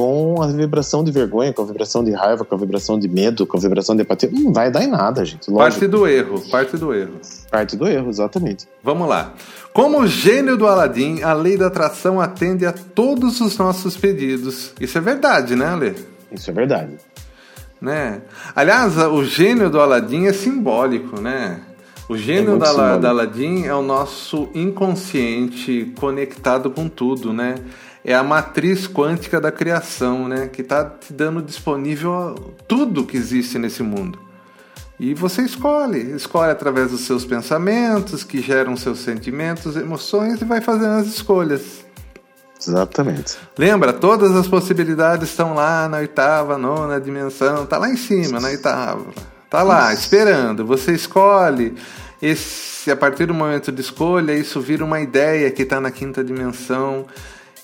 com 0.00 0.40
a 0.40 0.46
vibração 0.46 1.04
de 1.04 1.12
vergonha, 1.12 1.52
com 1.52 1.60
a 1.60 1.66
vibração 1.66 2.02
de 2.02 2.10
raiva, 2.10 2.42
com 2.42 2.54
a 2.54 2.58
vibração 2.58 2.98
de 2.98 3.06
medo, 3.06 3.46
com 3.46 3.58
a 3.58 3.60
vibração 3.60 3.94
de 3.94 4.00
apatia. 4.00 4.30
Não 4.32 4.50
vai 4.50 4.70
dar 4.70 4.82
em 4.82 4.86
nada, 4.86 5.22
gente. 5.26 5.50
Lógico. 5.50 5.58
Parte 5.58 5.86
do 5.86 6.08
erro, 6.08 6.42
parte 6.50 6.76
do 6.78 6.94
erro. 6.94 7.20
Parte 7.50 7.76
do 7.76 7.86
erro, 7.86 8.08
exatamente. 8.08 8.66
Vamos 8.82 9.06
lá. 9.06 9.34
Como 9.74 10.06
gênio 10.06 10.56
do 10.56 10.66
Aladim, 10.66 11.20
a 11.20 11.34
lei 11.34 11.58
da 11.58 11.66
atração 11.66 12.18
atende 12.18 12.64
a 12.64 12.72
todos 12.72 13.42
os 13.42 13.58
nossos 13.58 13.94
pedidos. 13.94 14.72
Isso 14.80 14.96
é 14.96 15.02
verdade, 15.02 15.54
né, 15.54 15.66
Ale? 15.66 15.94
Isso 16.32 16.48
é 16.48 16.54
verdade. 16.54 16.92
Né? 17.78 18.22
Aliás, 18.56 18.96
o 18.96 19.22
gênio 19.22 19.68
do 19.68 19.78
Aladim 19.78 20.24
é 20.24 20.32
simbólico, 20.32 21.20
né? 21.20 21.60
O 22.08 22.16
gênio 22.16 22.56
é 22.56 22.58
da, 22.58 22.96
da 22.96 23.10
Aladim 23.10 23.66
é 23.66 23.74
o 23.74 23.82
nosso 23.82 24.48
inconsciente 24.54 25.92
conectado 26.00 26.70
com 26.70 26.88
tudo, 26.88 27.34
né? 27.34 27.56
É 28.04 28.14
a 28.14 28.22
matriz 28.22 28.86
quântica 28.86 29.40
da 29.40 29.52
criação, 29.52 30.26
né? 30.26 30.48
Que 30.48 30.62
está 30.62 30.84
te 30.84 31.12
dando 31.12 31.42
disponível 31.42 32.54
tudo 32.66 33.04
que 33.04 33.16
existe 33.16 33.58
nesse 33.58 33.82
mundo. 33.82 34.18
E 34.98 35.14
você 35.14 35.42
escolhe, 35.42 36.14
escolhe 36.14 36.50
através 36.50 36.90
dos 36.90 37.02
seus 37.02 37.24
pensamentos, 37.24 38.22
que 38.22 38.42
geram 38.42 38.76
seus 38.76 38.98
sentimentos, 38.98 39.76
emoções, 39.76 40.42
e 40.42 40.44
vai 40.44 40.60
fazendo 40.60 41.00
as 41.00 41.06
escolhas. 41.06 41.84
Exatamente. 42.60 43.38
Lembra, 43.56 43.94
todas 43.94 44.36
as 44.36 44.46
possibilidades 44.46 45.30
estão 45.30 45.54
lá 45.54 45.88
na 45.88 45.98
oitava, 45.98 46.58
nona 46.58 47.00
dimensão, 47.00 47.64
tá 47.64 47.78
lá 47.78 47.88
em 47.88 47.96
cima, 47.96 48.38
na 48.38 48.48
oitava. 48.48 49.06
Tá 49.48 49.62
lá, 49.62 49.92
esperando. 49.92 50.66
Você 50.66 50.92
escolhe. 50.92 51.74
Esse, 52.20 52.90
a 52.90 52.96
partir 52.96 53.24
do 53.24 53.32
momento 53.32 53.72
de 53.72 53.80
escolha, 53.80 54.32
isso 54.32 54.60
vira 54.60 54.84
uma 54.84 55.00
ideia 55.00 55.50
que 55.50 55.62
está 55.62 55.80
na 55.80 55.90
quinta 55.90 56.22
dimensão 56.22 57.06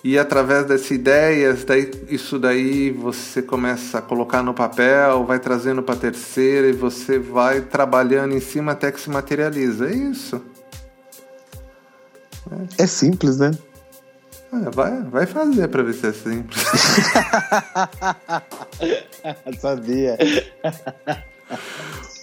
e 0.07 0.19
através 0.21 0.65
dessas 0.67 0.93
ideias, 0.93 1.65
daí, 1.65 1.91
isso 2.09 2.39
daí 2.39 2.93
você 2.93 3.43
começa 3.43 3.99
a 3.99 4.01
colocar 4.01 4.41
no 4.41 4.55
papel, 4.55 5.25
vai 5.25 5.41
trazendo 5.41 5.83
para 5.83 5.97
terceira 5.97 6.69
e 6.69 6.73
você 6.73 7.19
vai 7.19 7.61
trabalhando 7.61 8.33
em 8.33 8.39
cima 8.39 8.71
até 8.71 8.93
que 8.93 9.01
se 9.01 9.11
materializa. 9.11 9.91
É 9.91 9.95
isso. 9.97 10.41
É, 12.79 12.85
é 12.85 12.87
simples, 12.87 13.39
né? 13.39 13.51
É, 14.53 14.71
vai, 14.71 15.03
vai 15.03 15.27
fazer 15.27 15.67
para 15.67 15.83
ver 15.83 15.95
se 15.95 16.07
é 16.07 16.13
simples. 16.13 16.63
Sabia. 19.59 20.17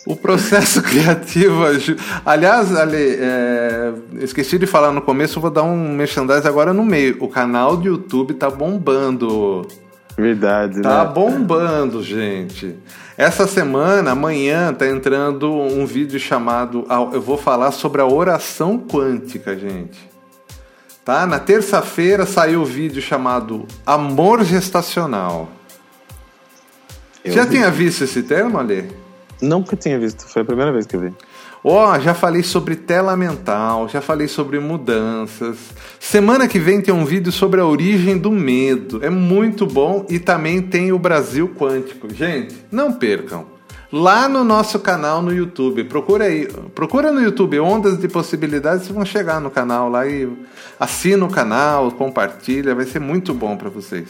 O 0.05 0.15
processo 0.15 0.81
criativo. 0.83 1.63
Aliás, 2.25 2.75
Ale, 2.75 3.17
é, 3.19 3.93
esqueci 4.21 4.57
de 4.57 4.65
falar 4.65 4.91
no 4.91 5.01
começo, 5.01 5.39
vou 5.39 5.49
dar 5.49 5.63
um 5.63 5.93
merchandise 5.93 6.47
agora 6.47 6.73
no 6.73 6.83
meio. 6.83 7.17
O 7.19 7.27
canal 7.27 7.77
do 7.77 7.87
YouTube 7.87 8.33
tá 8.33 8.49
bombando. 8.49 9.67
Verdade, 10.17 10.81
tá 10.81 11.05
né? 11.05 11.11
bombando, 11.11 12.03
gente. 12.03 12.75
Essa 13.17 13.47
semana, 13.47 14.11
amanhã, 14.11 14.73
tá 14.73 14.87
entrando 14.87 15.51
um 15.51 15.85
vídeo 15.85 16.19
chamado. 16.19 16.85
Eu 17.11 17.21
vou 17.21 17.37
falar 17.37 17.71
sobre 17.71 18.01
a 18.01 18.05
oração 18.05 18.77
quântica, 18.77 19.57
gente. 19.57 20.11
Tá? 21.03 21.25
Na 21.25 21.39
terça-feira 21.39 22.25
saiu 22.25 22.61
o 22.61 22.65
vídeo 22.65 23.01
chamado 23.01 23.65
Amor 23.85 24.43
Gestacional. 24.43 25.49
Eu 27.23 27.33
Já 27.33 27.43
vi. 27.43 27.51
tinha 27.51 27.71
visto 27.71 28.03
esse 28.03 28.21
termo, 28.23 28.59
Ale? 28.59 29.02
Nunca 29.43 29.75
tinha 29.75 29.99
visto, 29.99 30.25
foi 30.25 30.41
a 30.41 30.45
primeira 30.45 30.71
vez 30.71 30.85
que 30.85 30.95
eu 30.95 31.01
vi. 31.01 31.13
Ó, 31.65 31.91
oh, 31.91 31.99
já 31.99 32.13
falei 32.13 32.43
sobre 32.43 32.75
tela 32.75 33.15
mental, 33.15 33.89
já 33.89 33.99
falei 33.99 34.27
sobre 34.27 34.57
mudanças. 34.57 35.57
Semana 35.99 36.47
que 36.47 36.59
vem 36.59 36.81
tem 36.81 36.93
um 36.93 37.03
vídeo 37.03 37.31
sobre 37.31 37.59
a 37.59 37.65
origem 37.65 38.17
do 38.17 38.31
medo. 38.31 39.03
É 39.03 39.09
muito 39.09 39.65
bom 39.65 40.05
e 40.09 40.17
também 40.17 40.61
tem 40.61 40.91
o 40.93 40.99
Brasil 40.99 41.49
Quântico. 41.49 42.13
Gente, 42.13 42.55
não 42.71 42.93
percam. 42.93 43.45
Lá 43.91 44.27
no 44.27 44.43
nosso 44.43 44.79
canal 44.79 45.21
no 45.21 45.33
YouTube, 45.33 45.83
procura 45.83 46.25
aí, 46.25 46.47
procura 46.73 47.11
no 47.11 47.21
YouTube 47.21 47.59
Ondas 47.59 47.97
de 47.97 48.07
Possibilidades, 48.07 48.85
vocês 48.85 48.95
vão 48.95 49.05
chegar 49.05 49.39
no 49.39 49.51
canal 49.51 49.87
lá 49.87 50.07
e 50.07 50.27
assina 50.79 51.23
o 51.23 51.29
canal, 51.29 51.91
compartilha, 51.91 52.73
vai 52.73 52.85
ser 52.85 52.99
muito 52.99 53.33
bom 53.33 53.55
para 53.55 53.69
vocês. 53.69 54.07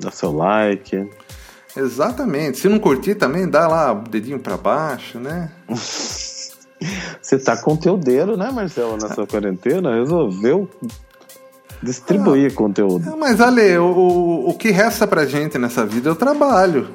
Dá 0.00 0.10
seu 0.10 0.32
like. 0.32 1.06
Exatamente. 1.76 2.58
Se 2.58 2.68
não 2.68 2.78
curtir 2.78 3.14
também, 3.14 3.48
dá 3.48 3.66
lá 3.68 3.92
o 3.92 4.02
dedinho 4.02 4.38
para 4.38 4.56
baixo, 4.56 5.18
né? 5.18 5.50
Você 7.20 7.38
tá 7.38 7.56
com 7.56 7.76
teu 7.76 7.96
dedo, 7.96 8.36
né, 8.36 8.50
Marcelo, 8.52 8.96
nessa 8.96 9.26
quarentena? 9.26 9.96
Resolveu 9.96 10.70
distribuir 11.82 12.50
ah, 12.50 12.54
conteúdo. 12.54 13.16
Mas, 13.16 13.40
Ale, 13.40 13.78
o, 13.78 14.48
o 14.48 14.54
que 14.54 14.70
resta 14.70 15.06
pra 15.06 15.26
gente 15.26 15.58
nessa 15.58 15.84
vida 15.84 16.08
é 16.08 16.12
o 16.12 16.16
trabalho. 16.16 16.88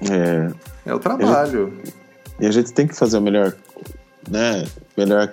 É. 0.00 0.50
É 0.86 0.94
o 0.94 0.98
trabalho. 0.98 1.72
E 1.82 1.82
a 1.82 1.84
gente, 1.84 1.94
e 2.40 2.46
a 2.46 2.50
gente 2.50 2.72
tem 2.72 2.86
que 2.86 2.94
fazer 2.94 3.18
o 3.18 3.20
melhor, 3.20 3.54
né? 4.28 4.64
Melhor 4.96 5.32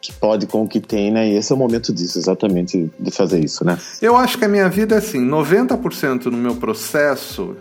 que 0.00 0.12
pode 0.12 0.46
com 0.46 0.62
o 0.62 0.68
que 0.68 0.80
tem, 0.80 1.10
né? 1.10 1.28
E 1.28 1.36
esse 1.36 1.52
é 1.52 1.54
o 1.54 1.58
momento 1.58 1.92
disso, 1.92 2.18
exatamente, 2.18 2.90
de 2.98 3.10
fazer 3.10 3.44
isso, 3.44 3.64
né? 3.64 3.78
Eu 4.00 4.16
acho 4.16 4.38
que 4.38 4.44
a 4.44 4.48
minha 4.48 4.68
vida 4.68 4.94
é 4.94 4.98
assim, 4.98 5.20
90% 5.20 6.26
no 6.26 6.36
meu 6.36 6.54
processo 6.56 7.56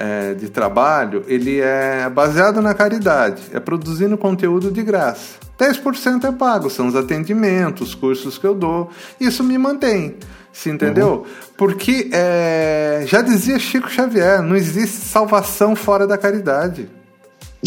é, 0.00 0.32
de 0.32 0.48
trabalho, 0.48 1.22
ele 1.28 1.60
é 1.60 2.08
baseado 2.08 2.62
na 2.62 2.72
caridade, 2.72 3.42
é 3.52 3.60
produzindo 3.60 4.16
conteúdo 4.16 4.70
de 4.70 4.82
graça. 4.82 5.38
10% 5.58 6.24
é 6.24 6.32
pago, 6.32 6.70
são 6.70 6.86
os 6.86 6.96
atendimentos, 6.96 7.88
os 7.88 7.94
cursos 7.94 8.38
que 8.38 8.46
eu 8.46 8.54
dou. 8.54 8.88
Isso 9.20 9.44
me 9.44 9.58
mantém, 9.58 10.16
se 10.50 10.70
entendeu? 10.70 11.08
Uhum. 11.08 11.24
Porque 11.54 12.08
é, 12.14 13.04
já 13.06 13.20
dizia 13.20 13.58
Chico 13.58 13.90
Xavier, 13.90 14.40
não 14.40 14.56
existe 14.56 15.04
salvação 15.04 15.76
fora 15.76 16.06
da 16.06 16.16
caridade. 16.16 16.88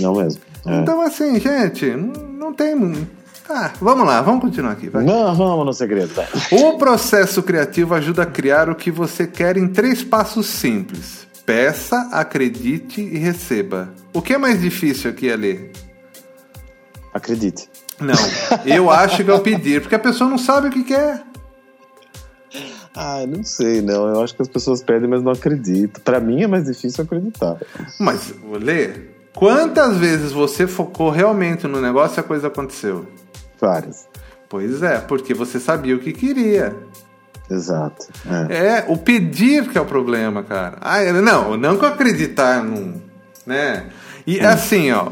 Não 0.01 0.15
mesmo. 0.15 0.41
É. 0.65 0.79
Então, 0.79 1.01
assim, 1.01 1.39
gente, 1.39 1.85
não, 1.85 2.51
tem. 2.51 3.07
Tá, 3.47 3.73
vamos 3.79 4.07
lá, 4.07 4.21
vamos 4.23 4.41
continuar 4.41 4.71
aqui. 4.71 4.89
Vai. 4.89 5.03
Não, 5.03 5.35
vamos 5.35 5.65
no 5.67 5.73
segredo. 5.73 6.11
Vai. 6.15 6.25
O 6.51 6.79
processo 6.79 7.43
criativo 7.43 7.93
ajuda 7.93 8.23
a 8.23 8.25
criar 8.25 8.69
o 8.71 8.75
que 8.75 8.89
você 8.89 9.27
quer 9.27 9.55
em 9.55 9.67
três 9.67 10.03
passos 10.03 10.47
simples 10.47 11.27
Peça, 11.45 12.09
acredite 12.11 13.01
e 13.01 13.17
receba. 13.17 13.93
O 14.13 14.21
que 14.21 14.33
é 14.33 14.37
mais 14.37 14.61
difícil 14.61 15.09
aqui 15.09 15.31
a 15.31 15.35
ler? 15.35 15.71
Acredite. 17.13 17.69
Não, 17.99 18.15
eu 18.65 18.89
acho 18.91 19.23
que 19.23 19.29
é 19.29 19.33
o 19.33 19.41
pedir, 19.41 19.81
porque 19.81 19.95
a 19.95 19.99
pessoa 19.99 20.29
não 20.29 20.37
sabe 20.37 20.69
o 20.69 20.71
que 20.71 20.83
quer. 20.83 21.23
Ah, 22.95 23.25
não 23.27 23.43
sei, 23.43 23.81
não. 23.81 24.07
Eu 24.07 24.21
acho 24.21 24.35
que 24.35 24.41
as 24.41 24.47
pessoas 24.47 24.83
pedem, 24.83 25.09
mas 25.09 25.23
não 25.23 25.31
acreditam. 25.31 26.01
Para 26.03 26.19
mim 26.19 26.43
é 26.43 26.47
mais 26.47 26.65
difícil 26.65 27.03
acreditar. 27.03 27.57
Mas, 27.99 28.33
Lê, 28.61 28.89
quantas 29.33 29.97
vezes 29.97 30.31
você 30.31 30.67
focou 30.67 31.09
realmente 31.09 31.67
no 31.67 31.81
negócio 31.81 32.19
e 32.19 32.21
a 32.21 32.23
coisa 32.23 32.47
aconteceu? 32.47 33.07
Várias. 33.59 34.07
Pois 34.47 34.83
é, 34.83 34.99
porque 34.99 35.33
você 35.33 35.59
sabia 35.59 35.95
o 35.95 35.99
que 35.99 36.13
queria. 36.13 36.75
Exato. 37.49 38.07
É. 38.49 38.55
É, 38.55 38.85
o 38.87 38.97
pedir 38.97 39.69
que 39.69 39.77
é 39.77 39.81
o 39.81 39.85
problema, 39.85 40.43
cara. 40.43 40.77
Ah, 40.81 41.03
não, 41.13 41.57
não 41.57 41.77
que 41.77 41.85
acreditar 41.85 42.63
num. 42.63 43.01
Né? 43.45 43.89
E 44.25 44.39
assim, 44.39 44.91
ó, 44.91 45.11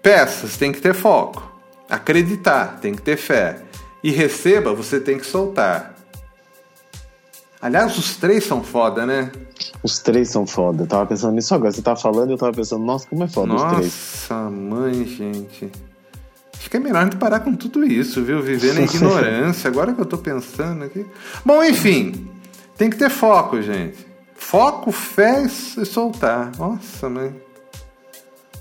peças 0.00 0.56
tem 0.56 0.72
que 0.72 0.80
ter 0.80 0.94
foco. 0.94 1.50
Acreditar, 1.90 2.78
tem 2.80 2.94
que 2.94 3.02
ter 3.02 3.16
fé. 3.16 3.58
E 4.02 4.10
receba, 4.10 4.72
você 4.72 4.98
tem 4.98 5.18
que 5.18 5.26
soltar. 5.26 5.94
Aliás, 7.60 7.96
os 7.96 8.16
três 8.16 8.44
são 8.44 8.62
foda, 8.62 9.06
né? 9.06 9.30
Os 9.82 10.00
três 10.00 10.28
são 10.28 10.44
foda. 10.46 10.82
Eu 10.82 10.86
tava 10.88 11.06
pensando 11.06 11.34
nisso 11.34 11.54
agora. 11.54 11.70
Você 11.70 11.82
tava 11.82 12.00
falando 12.00 12.30
e 12.30 12.32
eu 12.32 12.38
tava 12.38 12.52
pensando, 12.52 12.84
nossa, 12.84 13.06
como 13.06 13.22
é 13.22 13.28
foda 13.28 13.54
os 13.54 13.62
três. 13.62 13.84
Nossa, 14.28 14.50
mãe, 14.50 15.04
gente. 15.04 15.70
Que 16.72 16.78
é 16.78 16.80
melhor 16.80 17.00
a 17.00 17.04
gente 17.04 17.16
parar 17.16 17.40
com 17.40 17.54
tudo 17.54 17.84
isso, 17.84 18.22
viu? 18.22 18.40
Viver 18.40 18.72
na 18.72 18.80
ignorância. 18.88 19.68
Agora 19.68 19.92
que 19.92 20.00
eu 20.00 20.06
tô 20.06 20.16
pensando 20.16 20.82
aqui. 20.82 21.04
Bom, 21.44 21.62
enfim. 21.62 22.30
Tem 22.78 22.88
que 22.88 22.96
ter 22.96 23.10
foco, 23.10 23.60
gente. 23.60 24.06
Foco, 24.34 24.90
fé 24.90 25.42
e 25.42 25.84
soltar. 25.84 26.50
Nossa, 26.58 27.10
mãe. 27.10 27.30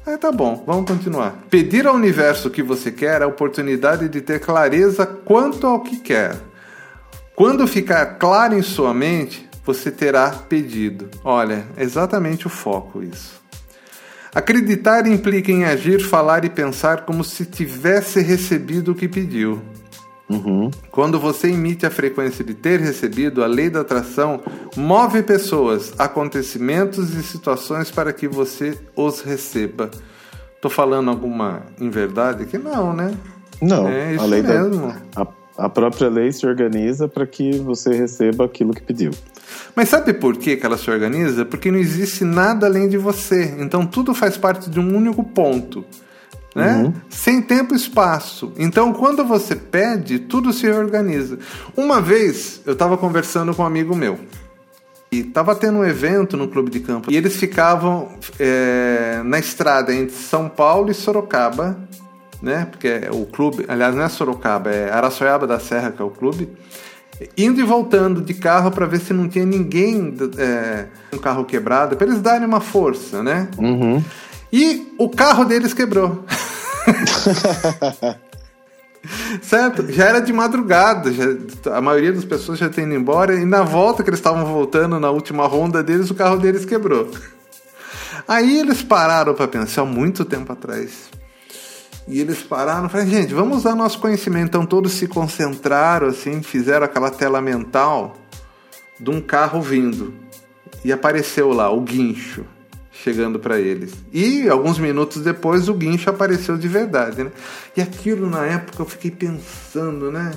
Ah, 0.05 0.17
tá 0.17 0.29
bom, 0.29 0.61
vamos 0.67 0.91
continuar. 0.91 1.45
Pedir 1.49 1.87
ao 1.87 1.95
universo 1.95 2.49
o 2.49 2.51
que 2.51 2.61
você 2.61 2.91
quer 2.91 3.21
é 3.21 3.23
a 3.23 3.27
oportunidade 3.27 4.09
de 4.09 4.19
ter 4.19 4.41
clareza 4.41 5.05
quanto 5.05 5.65
ao 5.65 5.79
que 5.79 5.95
quer. 5.95 6.35
Quando 7.33 7.65
ficar 7.65 8.17
claro 8.17 8.53
em 8.55 8.61
sua 8.61 8.93
mente, 8.93 9.49
você 9.65 9.89
terá 9.89 10.31
pedido. 10.31 11.09
Olha, 11.23 11.65
é 11.77 11.83
exatamente 11.83 12.45
o 12.45 12.49
foco 12.49 13.01
isso. 13.01 13.40
Acreditar 14.33 15.05
implica 15.07 15.51
em 15.51 15.65
agir, 15.65 15.99
falar 16.01 16.45
e 16.45 16.49
pensar 16.49 17.01
como 17.05 17.23
se 17.23 17.45
tivesse 17.45 18.21
recebido 18.21 18.91
o 18.91 18.95
que 18.95 19.07
pediu. 19.07 19.61
Uhum. 20.29 20.71
Quando 20.89 21.19
você 21.19 21.49
emite 21.49 21.85
a 21.85 21.91
frequência 21.91 22.43
de 22.43 22.53
ter 22.53 22.79
recebido, 22.79 23.43
a 23.43 23.47
lei 23.47 23.69
da 23.69 23.81
atração 23.81 24.41
move 24.77 25.21
pessoas, 25.23 25.93
acontecimentos 25.99 27.13
e 27.13 27.21
situações 27.21 27.91
para 27.91 28.13
que 28.13 28.27
você 28.29 28.77
os 28.95 29.19
receba. 29.21 29.91
Tô 30.61 30.69
falando 30.69 31.09
alguma 31.09 31.63
inverdade 31.79 32.43
aqui? 32.43 32.57
Não, 32.57 32.93
né? 32.93 33.13
Não, 33.61 33.87
É 33.87 34.13
isso 34.13 34.23
a 34.23 34.27
lei 34.27 34.41
mesmo. 34.41 34.87
da. 35.15 35.21
A, 35.21 35.65
a 35.65 35.69
própria 35.69 36.07
lei 36.07 36.31
se 36.31 36.45
organiza 36.47 37.07
para 37.07 37.27
que 37.27 37.57
você 37.59 37.93
receba 37.93 38.45
aquilo 38.45 38.73
que 38.73 38.81
pediu. 38.81 39.11
Mas 39.75 39.89
sabe 39.89 40.13
por 40.13 40.37
que, 40.37 40.57
que 40.57 40.65
ela 40.65 40.77
se 40.77 40.89
organiza? 40.89 41.45
Porque 41.45 41.71
não 41.71 41.79
existe 41.79 42.23
nada 42.23 42.65
além 42.67 42.89
de 42.89 42.97
você. 42.97 43.55
Então 43.59 43.85
tudo 43.85 44.13
faz 44.13 44.37
parte 44.37 44.69
de 44.69 44.79
um 44.79 44.95
único 44.95 45.23
ponto. 45.23 45.85
Né? 46.55 46.75
Uhum. 46.77 46.93
Sem 47.09 47.41
tempo 47.41 47.73
e 47.73 47.77
espaço. 47.77 48.51
Então, 48.57 48.91
quando 48.93 49.23
você 49.23 49.55
pede, 49.55 50.19
tudo 50.19 50.51
se 50.51 50.63
reorganiza. 50.63 51.39
Uma 51.77 52.01
vez, 52.01 52.61
eu 52.65 52.73
estava 52.73 52.97
conversando 52.97 53.55
com 53.55 53.63
um 53.63 53.65
amigo 53.65 53.95
meu. 53.95 54.19
E 55.11 55.19
estava 55.19 55.55
tendo 55.55 55.79
um 55.79 55.85
evento 55.85 56.37
no 56.37 56.47
Clube 56.47 56.69
de 56.69 56.79
Campo. 56.81 57.11
E 57.11 57.17
eles 57.17 57.35
ficavam 57.37 58.09
é, 58.39 59.21
na 59.23 59.39
estrada 59.39 59.93
entre 59.93 60.15
São 60.15 60.49
Paulo 60.49 60.91
e 60.91 60.93
Sorocaba. 60.93 61.77
Né? 62.41 62.67
Porque 62.69 62.87
é 62.87 63.09
o 63.11 63.25
clube, 63.25 63.65
aliás, 63.67 63.95
não 63.95 64.03
é 64.03 64.09
Sorocaba, 64.09 64.71
é 64.71 64.91
Araçoiaba 64.91 65.47
da 65.47 65.59
Serra, 65.59 65.91
que 65.91 66.01
é 66.01 66.05
o 66.05 66.09
clube 66.09 66.49
indo 67.37 67.59
e 67.59 67.63
voltando 67.63 68.21
de 68.21 68.33
carro 68.33 68.71
para 68.71 68.85
ver 68.85 68.99
se 68.99 69.13
não 69.13 69.27
tinha 69.27 69.45
ninguém 69.45 70.15
é, 70.37 70.85
um 71.13 71.17
carro 71.17 71.45
quebrado, 71.45 71.95
para 71.95 72.07
eles 72.07 72.21
darem 72.21 72.47
uma 72.47 72.61
força, 72.61 73.23
né? 73.23 73.47
Uhum. 73.57 74.03
E 74.51 74.93
o 74.97 75.09
carro 75.09 75.45
deles 75.45 75.73
quebrou. 75.73 76.25
certo? 79.41 79.91
Já 79.91 80.05
era 80.05 80.19
de 80.19 80.33
madrugada, 80.33 81.11
já, 81.11 81.25
a 81.75 81.81
maioria 81.81 82.13
das 82.13 82.25
pessoas 82.25 82.59
já 82.59 82.69
tinha 82.69 82.85
ido 82.85 82.95
embora, 82.95 83.35
e 83.35 83.45
na 83.45 83.63
volta 83.63 84.03
que 84.03 84.09
eles 84.09 84.19
estavam 84.19 84.45
voltando, 84.45 84.99
na 84.99 85.09
última 85.09 85.47
ronda 85.47 85.83
deles, 85.83 86.09
o 86.09 86.15
carro 86.15 86.37
deles 86.37 86.65
quebrou. 86.65 87.09
Aí 88.27 88.59
eles 88.59 88.83
pararam 88.83 89.33
para 89.33 89.47
pensar 89.47 89.85
muito 89.85 90.23
tempo 90.23 90.53
atrás. 90.53 91.09
E 92.07 92.19
eles 92.19 92.41
pararam 92.41 92.87
e 92.87 92.89
falaram, 92.89 93.09
gente, 93.09 93.33
vamos 93.33 93.57
usar 93.57 93.75
nosso 93.75 93.99
conhecimento. 93.99 94.47
Então 94.47 94.65
todos 94.65 94.93
se 94.93 95.07
concentraram, 95.07 96.07
assim, 96.07 96.41
fizeram 96.41 96.85
aquela 96.85 97.09
tela 97.11 97.41
mental 97.41 98.17
de 98.99 99.09
um 99.09 99.21
carro 99.21 99.61
vindo. 99.61 100.13
E 100.83 100.91
apareceu 100.91 101.49
lá 101.53 101.69
o 101.69 101.81
guincho 101.81 102.45
chegando 102.91 103.39
para 103.39 103.59
eles. 103.59 103.93
E 104.11 104.47
alguns 104.47 104.77
minutos 104.77 105.21
depois 105.23 105.67
o 105.69 105.73
guincho 105.73 106.09
apareceu 106.09 106.57
de 106.57 106.67
verdade, 106.67 107.23
né? 107.23 107.31
E 107.75 107.81
aquilo 107.81 108.29
na 108.29 108.45
época 108.45 108.81
eu 108.81 108.85
fiquei 108.85 109.11
pensando, 109.11 110.11
né? 110.11 110.31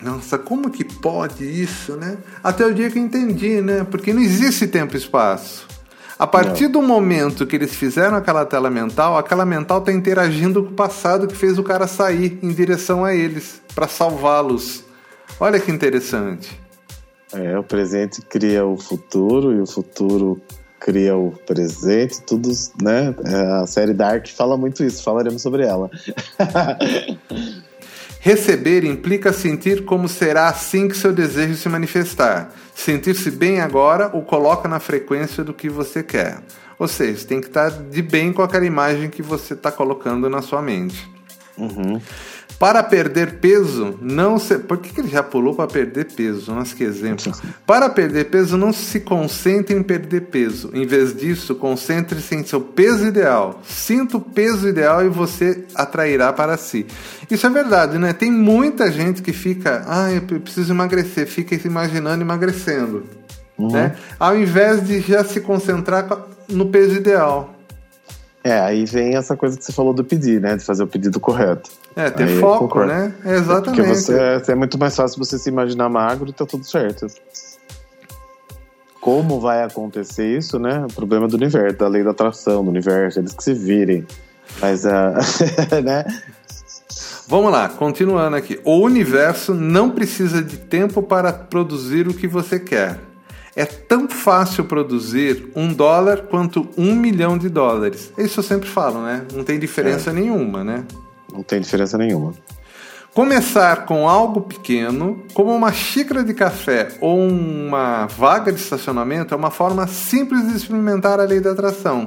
Nossa, 0.00 0.38
como 0.38 0.70
que 0.70 0.84
pode 0.84 1.44
isso, 1.44 1.96
né? 1.96 2.18
Até 2.42 2.64
o 2.64 2.72
dia 2.72 2.88
que 2.88 2.98
eu 2.98 3.02
entendi, 3.02 3.60
né? 3.60 3.84
Porque 3.84 4.12
não 4.12 4.22
existe 4.22 4.66
tempo 4.68 4.94
e 4.94 4.98
espaço. 4.98 5.66
A 6.18 6.26
partir 6.26 6.64
Não. 6.64 6.72
do 6.72 6.82
momento 6.82 7.46
que 7.46 7.54
eles 7.54 7.74
fizeram 7.74 8.16
aquela 8.16 8.44
tela 8.44 8.68
mental, 8.68 9.16
aquela 9.16 9.46
mental 9.46 9.78
está 9.78 9.92
interagindo 9.92 10.64
com 10.64 10.70
o 10.70 10.74
passado 10.74 11.28
que 11.28 11.36
fez 11.36 11.58
o 11.58 11.62
cara 11.62 11.86
sair 11.86 12.38
em 12.42 12.52
direção 12.52 13.04
a 13.04 13.14
eles 13.14 13.62
para 13.74 13.86
salvá-los. 13.86 14.84
Olha 15.38 15.60
que 15.60 15.70
interessante. 15.70 16.60
É, 17.32 17.56
o 17.56 17.62
presente 17.62 18.20
cria 18.22 18.66
o 18.66 18.76
futuro 18.76 19.54
e 19.54 19.60
o 19.60 19.66
futuro 19.66 20.40
cria 20.80 21.16
o 21.16 21.32
presente, 21.46 22.20
tudo, 22.22 22.50
né? 22.82 23.14
É, 23.24 23.62
A 23.62 23.66
série 23.66 23.92
Dark 23.92 24.26
fala 24.28 24.56
muito 24.56 24.82
isso, 24.82 25.02
falaremos 25.02 25.42
sobre 25.42 25.64
ela. 25.64 25.90
Receber 28.20 28.84
implica 28.84 29.32
sentir 29.32 29.84
como 29.84 30.08
será 30.08 30.48
assim 30.48 30.88
que 30.88 30.96
seu 30.96 31.12
desejo 31.12 31.54
se 31.54 31.68
manifestar. 31.68 32.52
Sentir-se 32.74 33.30
bem 33.30 33.60
agora 33.60 34.10
o 34.16 34.22
coloca 34.22 34.68
na 34.68 34.80
frequência 34.80 35.44
do 35.44 35.54
que 35.54 35.68
você 35.68 36.02
quer. 36.02 36.40
Ou 36.78 36.88
seja, 36.88 37.26
tem 37.26 37.40
que 37.40 37.46
estar 37.46 37.70
de 37.70 38.02
bem 38.02 38.32
com 38.32 38.42
aquela 38.42 38.66
imagem 38.66 39.08
que 39.08 39.22
você 39.22 39.54
está 39.54 39.70
colocando 39.70 40.28
na 40.28 40.42
sua 40.42 40.60
mente. 40.60 41.17
Uhum. 41.58 42.00
Para 42.58 42.82
perder 42.82 43.34
peso, 43.34 43.96
não 44.02 44.36
se. 44.36 44.58
Por 44.58 44.78
que, 44.78 44.92
que 44.92 45.00
ele 45.00 45.08
já 45.08 45.22
pulou 45.22 45.54
para 45.54 45.68
perder 45.68 46.06
peso? 46.06 46.52
Nossa, 46.52 46.74
que 46.74 46.82
exemplo. 46.82 47.32
Para 47.64 47.88
perder 47.88 48.24
peso, 48.30 48.56
não 48.56 48.72
se 48.72 48.98
concentre 48.98 49.76
em 49.76 49.82
perder 49.82 50.22
peso. 50.22 50.70
Em 50.74 50.84
vez 50.84 51.16
disso, 51.16 51.54
concentre-se 51.54 52.34
em 52.34 52.44
seu 52.44 52.60
peso 52.60 53.06
ideal. 53.06 53.60
Sinta 53.64 54.16
o 54.16 54.20
peso 54.20 54.68
ideal 54.68 55.04
e 55.04 55.08
você 55.08 55.64
atrairá 55.72 56.32
para 56.32 56.56
si. 56.56 56.84
Isso 57.30 57.46
é 57.46 57.50
verdade, 57.50 57.96
né? 57.96 58.12
Tem 58.12 58.30
muita 58.30 58.90
gente 58.90 59.22
que 59.22 59.32
fica, 59.32 59.84
ah, 59.86 60.10
eu 60.10 60.22
preciso 60.40 60.72
emagrecer, 60.72 61.28
fica 61.28 61.56
se 61.56 61.68
imaginando 61.68 62.22
emagrecendo. 62.22 63.04
Né? 63.56 63.96
Ao 64.18 64.36
invés 64.36 64.84
de 64.86 65.00
já 65.00 65.22
se 65.24 65.40
concentrar 65.40 66.08
no 66.48 66.66
peso 66.66 66.96
ideal. 66.96 67.57
É, 68.48 68.60
aí 68.60 68.86
vem 68.86 69.14
essa 69.14 69.36
coisa 69.36 69.58
que 69.58 69.64
você 69.64 69.72
falou 69.72 69.92
do 69.92 70.02
pedir, 70.02 70.40
né? 70.40 70.56
De 70.56 70.64
fazer 70.64 70.82
o 70.82 70.86
pedido 70.86 71.20
correto. 71.20 71.68
É, 71.94 72.08
ter 72.08 72.22
Aí 72.22 72.40
foco, 72.40 72.82
né? 72.82 73.12
É 73.22 73.34
exatamente. 73.34 73.82
Porque 73.82 73.82
você, 73.82 74.50
é 74.50 74.54
muito 74.54 74.78
mais 74.78 74.96
fácil 74.96 75.18
você 75.18 75.38
se 75.38 75.50
imaginar 75.50 75.90
magro 75.90 76.30
e 76.30 76.32
tá 76.32 76.46
tudo 76.46 76.64
certo. 76.64 77.06
Como 79.02 79.38
vai 79.38 79.62
acontecer 79.62 80.34
isso, 80.34 80.58
né? 80.58 80.82
O 80.90 80.94
problema 80.94 81.28
do 81.28 81.36
universo, 81.36 81.76
da 81.76 81.88
lei 81.88 82.02
da 82.02 82.12
atração 82.12 82.64
do 82.64 82.70
universo, 82.70 83.18
eles 83.18 83.34
que 83.34 83.44
se 83.44 83.52
virem. 83.52 84.06
Mas, 84.62 84.86
ah, 84.86 85.12
né? 85.84 86.06
Vamos 87.26 87.52
lá, 87.52 87.68
continuando 87.68 88.34
aqui. 88.34 88.58
O 88.64 88.78
universo 88.78 89.52
não 89.52 89.90
precisa 89.90 90.42
de 90.42 90.56
tempo 90.56 91.02
para 91.02 91.34
produzir 91.34 92.08
o 92.08 92.14
que 92.14 92.26
você 92.26 92.58
quer. 92.58 92.98
É 93.58 93.66
tão 93.66 94.08
fácil 94.08 94.62
produzir 94.66 95.50
um 95.56 95.72
dólar 95.72 96.28
quanto 96.30 96.68
um 96.78 96.94
milhão 96.94 97.36
de 97.36 97.48
dólares. 97.48 98.12
Isso 98.16 98.38
eu 98.38 98.44
sempre 98.44 98.68
falo, 98.68 99.02
né? 99.02 99.26
Não 99.34 99.42
tem 99.42 99.58
diferença 99.58 100.12
nenhuma, 100.12 100.62
né? 100.62 100.84
Não 101.32 101.42
tem 101.42 101.60
diferença 101.60 101.98
nenhuma. 101.98 102.34
Começar 103.12 103.84
com 103.84 104.08
algo 104.08 104.42
pequeno, 104.42 105.24
como 105.34 105.52
uma 105.52 105.72
xícara 105.72 106.22
de 106.22 106.34
café 106.34 106.86
ou 107.00 107.18
uma 107.18 108.06
vaga 108.06 108.52
de 108.52 108.60
estacionamento, 108.60 109.34
é 109.34 109.36
uma 109.36 109.50
forma 109.50 109.88
simples 109.88 110.48
de 110.48 110.56
experimentar 110.56 111.18
a 111.18 111.24
lei 111.24 111.40
da 111.40 111.50
atração. 111.50 112.06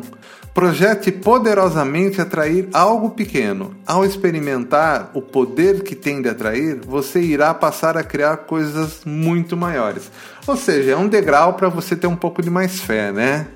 Projete 0.53 1.11
poderosamente 1.11 2.19
atrair 2.19 2.67
algo 2.73 3.11
pequeno. 3.11 3.73
Ao 3.85 4.03
experimentar 4.03 5.09
o 5.13 5.21
poder 5.21 5.81
que 5.81 5.95
tem 5.95 6.21
de 6.21 6.27
atrair, 6.27 6.81
você 6.85 7.21
irá 7.21 7.53
passar 7.53 7.95
a 7.95 8.03
criar 8.03 8.37
coisas 8.37 9.01
muito 9.05 9.55
maiores. 9.55 10.11
Ou 10.45 10.57
seja, 10.57 10.91
é 10.91 10.97
um 10.97 11.07
degrau 11.07 11.53
para 11.53 11.69
você 11.69 11.95
ter 11.95 12.07
um 12.07 12.17
pouco 12.17 12.41
de 12.41 12.49
mais 12.49 12.81
fé, 12.81 13.13
né? 13.13 13.47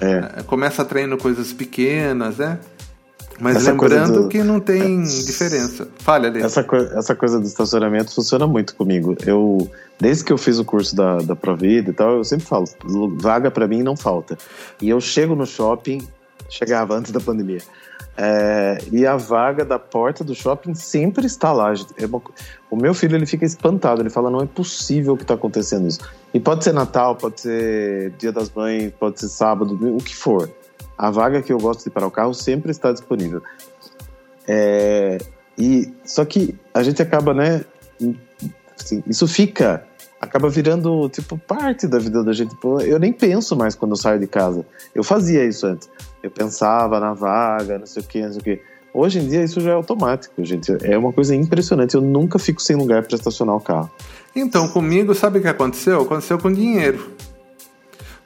É. 0.00 0.42
Começa 0.44 0.82
atraindo 0.82 1.18
coisas 1.18 1.52
pequenas, 1.52 2.38
né? 2.38 2.58
Mas 3.40 3.56
Essa 3.56 3.70
lembrando 3.70 4.22
do... 4.22 4.28
que 4.28 4.42
não 4.42 4.58
tem 4.58 5.02
diferença. 5.02 5.86
Falha 5.98 6.28
ali. 6.28 6.42
Essa, 6.42 6.64
co 6.64 6.76
essa 6.76 7.14
coisa 7.14 7.38
do 7.38 7.46
estacionamento 7.46 8.12
funciona 8.12 8.46
muito 8.46 8.74
comigo. 8.74 9.16
Eu, 9.24 9.70
desde 10.00 10.24
que 10.24 10.32
eu 10.32 10.38
fiz 10.38 10.58
o 10.58 10.64
curso 10.64 10.96
da, 10.96 11.18
da 11.18 11.36
Provida 11.36 11.90
e 11.90 11.92
tal, 11.92 12.16
eu 12.16 12.24
sempre 12.24 12.46
falo, 12.46 12.64
vaga 13.16 13.50
para 13.50 13.68
mim 13.68 13.82
não 13.82 13.96
falta. 13.96 14.36
E 14.82 14.88
eu 14.88 15.00
chego 15.00 15.36
no 15.36 15.46
shopping, 15.46 16.06
chegava 16.48 16.94
antes 16.94 17.12
da 17.12 17.20
pandemia, 17.20 17.60
é, 18.20 18.78
e 18.90 19.06
a 19.06 19.16
vaga 19.16 19.64
da 19.64 19.78
porta 19.78 20.24
do 20.24 20.34
shopping 20.34 20.74
sempre 20.74 21.24
está 21.24 21.52
lá. 21.52 21.72
É 21.72 22.06
o 22.68 22.76
meu 22.76 22.92
filho 22.92 23.14
ele 23.14 23.26
fica 23.26 23.44
espantado, 23.44 24.02
ele 24.02 24.10
fala: 24.10 24.28
não 24.28 24.40
é 24.40 24.46
possível 24.46 25.16
que 25.16 25.22
está 25.22 25.34
acontecendo 25.34 25.86
isso. 25.86 26.00
E 26.34 26.40
pode 26.40 26.64
ser 26.64 26.72
Natal, 26.72 27.14
pode 27.14 27.40
ser 27.40 28.10
Dia 28.18 28.32
das 28.32 28.50
Mães, 28.50 28.92
pode 28.98 29.20
ser 29.20 29.28
sábado, 29.28 29.78
o 29.96 29.98
que 29.98 30.16
for. 30.16 30.50
A 30.98 31.12
vaga 31.12 31.40
que 31.40 31.52
eu 31.52 31.58
gosto 31.58 31.84
de 31.84 31.90
parar 31.90 32.08
o 32.08 32.10
carro 32.10 32.34
sempre 32.34 32.72
está 32.72 32.90
disponível. 32.90 33.40
É, 34.48 35.18
e 35.56 35.92
só 36.04 36.24
que 36.24 36.58
a 36.74 36.82
gente 36.82 37.00
acaba, 37.00 37.32
né? 37.32 37.64
Assim, 38.76 39.00
isso 39.06 39.28
fica, 39.28 39.86
acaba 40.28 40.48
virando 40.48 41.08
tipo 41.08 41.36
parte 41.38 41.86
da 41.86 41.98
vida 41.98 42.22
da 42.22 42.32
gente. 42.32 42.54
Eu 42.86 42.98
nem 42.98 43.12
penso 43.12 43.56
mais 43.56 43.74
quando 43.74 43.92
eu 43.92 43.96
saio 43.96 44.20
de 44.20 44.26
casa. 44.26 44.64
Eu 44.94 45.02
fazia 45.02 45.44
isso 45.44 45.66
antes. 45.66 45.88
Eu 46.22 46.30
pensava 46.30 47.00
na 47.00 47.14
vaga, 47.14 47.78
não 47.78 47.86
sei 47.86 48.02
o 48.02 48.06
que, 48.06 48.22
não 48.22 48.32
sei 48.32 48.40
o 48.40 48.44
que. 48.44 48.60
Hoje 48.92 49.18
em 49.18 49.28
dia 49.28 49.42
isso 49.42 49.60
já 49.60 49.70
é 49.70 49.74
automático, 49.74 50.44
gente. 50.44 50.76
É 50.82 50.96
uma 50.96 51.12
coisa 51.12 51.34
impressionante. 51.34 51.94
Eu 51.94 52.00
nunca 52.00 52.38
fico 52.38 52.62
sem 52.62 52.76
lugar 52.76 53.02
para 53.02 53.16
estacionar 53.16 53.56
o 53.56 53.60
carro. 53.60 53.90
Então, 54.34 54.68
comigo, 54.68 55.14
sabe 55.14 55.38
o 55.38 55.42
que 55.42 55.48
aconteceu? 55.48 56.02
Aconteceu 56.02 56.38
com 56.38 56.52
dinheiro. 56.52 57.10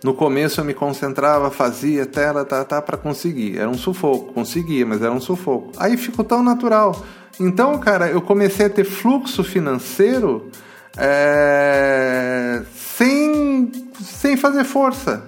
No 0.02 0.14
começo 0.14 0.60
eu 0.60 0.64
me 0.64 0.74
concentrava, 0.74 1.50
fazia 1.50 2.04
tela, 2.04 2.44
tá, 2.44 2.64
tá, 2.64 2.82
para 2.82 2.96
conseguir. 2.96 3.58
Era 3.58 3.70
um 3.70 3.78
sufoco, 3.78 4.32
conseguia, 4.32 4.84
mas 4.84 5.00
era 5.00 5.12
um 5.12 5.20
sufoco. 5.20 5.70
Aí 5.76 5.96
ficou 5.96 6.24
tão 6.24 6.42
natural. 6.42 7.00
Então, 7.38 7.78
cara, 7.78 8.08
eu 8.08 8.20
comecei 8.20 8.66
a 8.66 8.70
ter 8.70 8.84
fluxo 8.84 9.44
financeiro 9.44 10.50
é, 10.96 12.62
sem, 12.74 13.70
sem 14.00 14.37
fazer 14.37 14.64
força. 14.64 15.22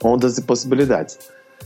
Ondas 0.04 0.36
de 0.36 0.42
Possibilidades. 0.42 1.18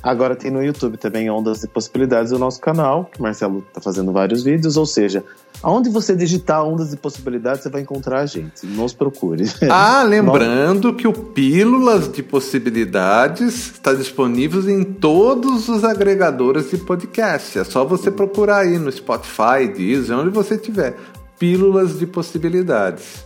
Agora 0.04 0.36
tem 0.36 0.52
no 0.52 0.62
YouTube 0.62 0.98
também 0.98 1.32
Ondas 1.32 1.64
e 1.64 1.68
Possibilidades, 1.68 2.34
o 2.34 2.38
nosso 2.38 2.60
canal, 2.60 3.06
que 3.06 3.22
o 3.22 3.24
Marcelo 3.24 3.64
está 3.70 3.80
fazendo 3.80 4.12
vários 4.12 4.44
vídeos, 4.44 4.76
ou 4.76 4.86
seja, 4.86 5.24
aonde 5.62 5.90
você 5.90 6.14
digitar 6.14 6.62
Ondas 6.62 6.92
e 6.92 6.98
Possibilidades, 6.98 7.64
você 7.64 7.70
vai 7.70 7.82
encontrar 7.82 8.20
a 8.20 8.26
gente. 8.26 8.66
Nos 8.66 8.94
procure. 8.94 9.46
Ah, 9.72 10.04
lembrando 10.08 10.94
que 10.94 11.08
o 11.08 11.14
Pílulas 11.14 12.12
de 12.12 12.22
Possibilidades 12.22 13.72
está 13.72 13.94
disponível 13.94 14.70
em 14.70 14.84
todos 14.84 15.70
os 15.70 15.86
agregadores 15.86 16.70
de 16.70 16.78
podcast. 16.80 17.60
É 17.60 17.64
só 17.64 17.86
você 17.86 18.12
procurar 18.12 18.64
aí 18.64 18.78
no 18.78 18.92
Spotify, 18.92 19.70
Deezer, 19.74 20.20
onde 20.20 20.32
você 20.32 20.58
tiver. 20.58 20.98
Pílulas 21.40 21.98
de 21.98 22.06
Possibilidades. 22.06 23.24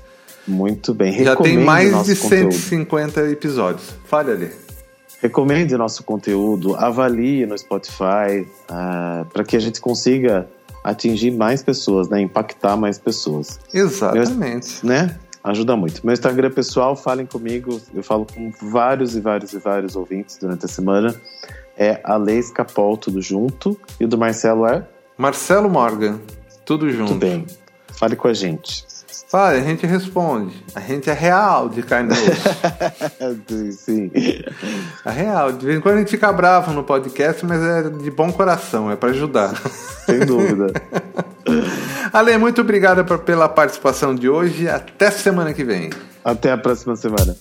Muito 0.48 0.94
bem. 0.94 1.24
Já 1.24 1.36
tem 1.36 1.58
mais 1.58 2.06
de 2.06 2.16
150 2.16 3.08
conteúdo. 3.08 3.32
episódios. 3.32 3.96
Fale 4.06 4.32
ali. 4.32 4.67
Recomende 5.22 5.76
nosso 5.76 6.04
conteúdo, 6.04 6.76
avalie 6.76 7.46
no 7.46 7.58
Spotify, 7.58 8.42
uh, 8.42 8.48
ah, 8.70 9.26
para 9.34 9.44
que 9.44 9.56
a 9.56 9.60
gente 9.60 9.82
consiga 9.82 10.48
atingir 10.84 11.32
mais 11.32 11.64
pessoas, 11.64 12.08
né? 12.08 12.22
Impactar 12.22 12.78
mais 12.78 12.98
pessoas. 12.98 13.60
Exatamente. 13.74 14.86
Meu, 14.86 14.96
né? 14.96 15.20
Ajuda 15.44 15.76
muito. 15.76 16.06
Meu 16.06 16.14
Instagram 16.14 16.52
pessoal, 16.52 16.96
falem 16.96 17.26
comigo. 17.26 17.82
Eu 17.94 18.04
falo 18.04 18.26
com 18.26 18.52
vários 18.70 19.16
e 19.16 19.22
vários 19.22 19.54
e 19.54 19.58
vários 19.60 19.96
ouvintes 19.96 20.38
durante 20.38 20.66
a 20.66 20.68
semana. 20.68 21.16
É 21.76 22.00
Ale 22.04 22.38
Escapol, 22.38 22.98
tudo 22.98 23.22
junto. 23.22 23.80
E 24.00 24.06
o 24.06 24.08
do 24.08 24.18
Marcelo 24.18 24.66
é? 24.68 24.86
Marcelo 25.18 25.70
Morgan, 25.70 26.20
tudo 26.66 26.92
junto. 26.92 27.14
Tudo 27.14 27.20
bem. 27.20 27.46
Fale 27.88 28.16
com 28.16 28.28
a 28.28 28.34
gente. 28.34 28.86
Fala, 29.28 29.50
a 29.50 29.60
gente 29.60 29.86
responde. 29.86 30.56
A 30.74 30.80
gente 30.80 31.10
é 31.10 31.14
real 31.14 31.68
de 31.68 31.84
carne 31.84 32.16
Sim. 33.76 34.10
É 35.06 35.12
real. 35.12 35.52
De 35.52 35.66
vez 35.66 35.78
em 35.78 35.82
quando 35.82 35.96
a 35.96 35.98
gente 36.00 36.12
fica 36.12 36.32
bravo 36.32 36.72
no 36.72 36.82
podcast, 36.82 37.46
mas 37.46 37.62
é 37.62 37.90
de 37.90 38.10
bom 38.10 38.32
coração, 38.32 38.90
é 38.90 38.96
para 38.96 39.10
ajudar. 39.10 39.54
Sem 40.06 40.20
dúvida. 40.20 40.72
Ale, 42.14 42.38
muito 42.38 42.62
obrigado 42.62 43.04
pela 43.20 43.50
participação 43.50 44.16
de 44.16 44.30
hoje. 44.30 44.70
Até 44.70 45.12
semana 45.12 45.54
que 45.54 45.64
vem. 45.64 45.90
Até 46.24 46.52
a 46.52 46.58
próxima 46.58 46.96
semana. 46.96 47.36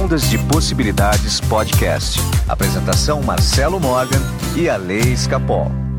Ondas 0.00 0.22
de 0.30 0.38
Possibilidades 0.38 1.40
Podcast. 1.40 2.20
Apresentação 2.48 3.20
Marcelo 3.22 3.80
Morgan 3.80 4.20
e 4.56 4.68
Ale 4.68 5.12
Escapol. 5.12 5.91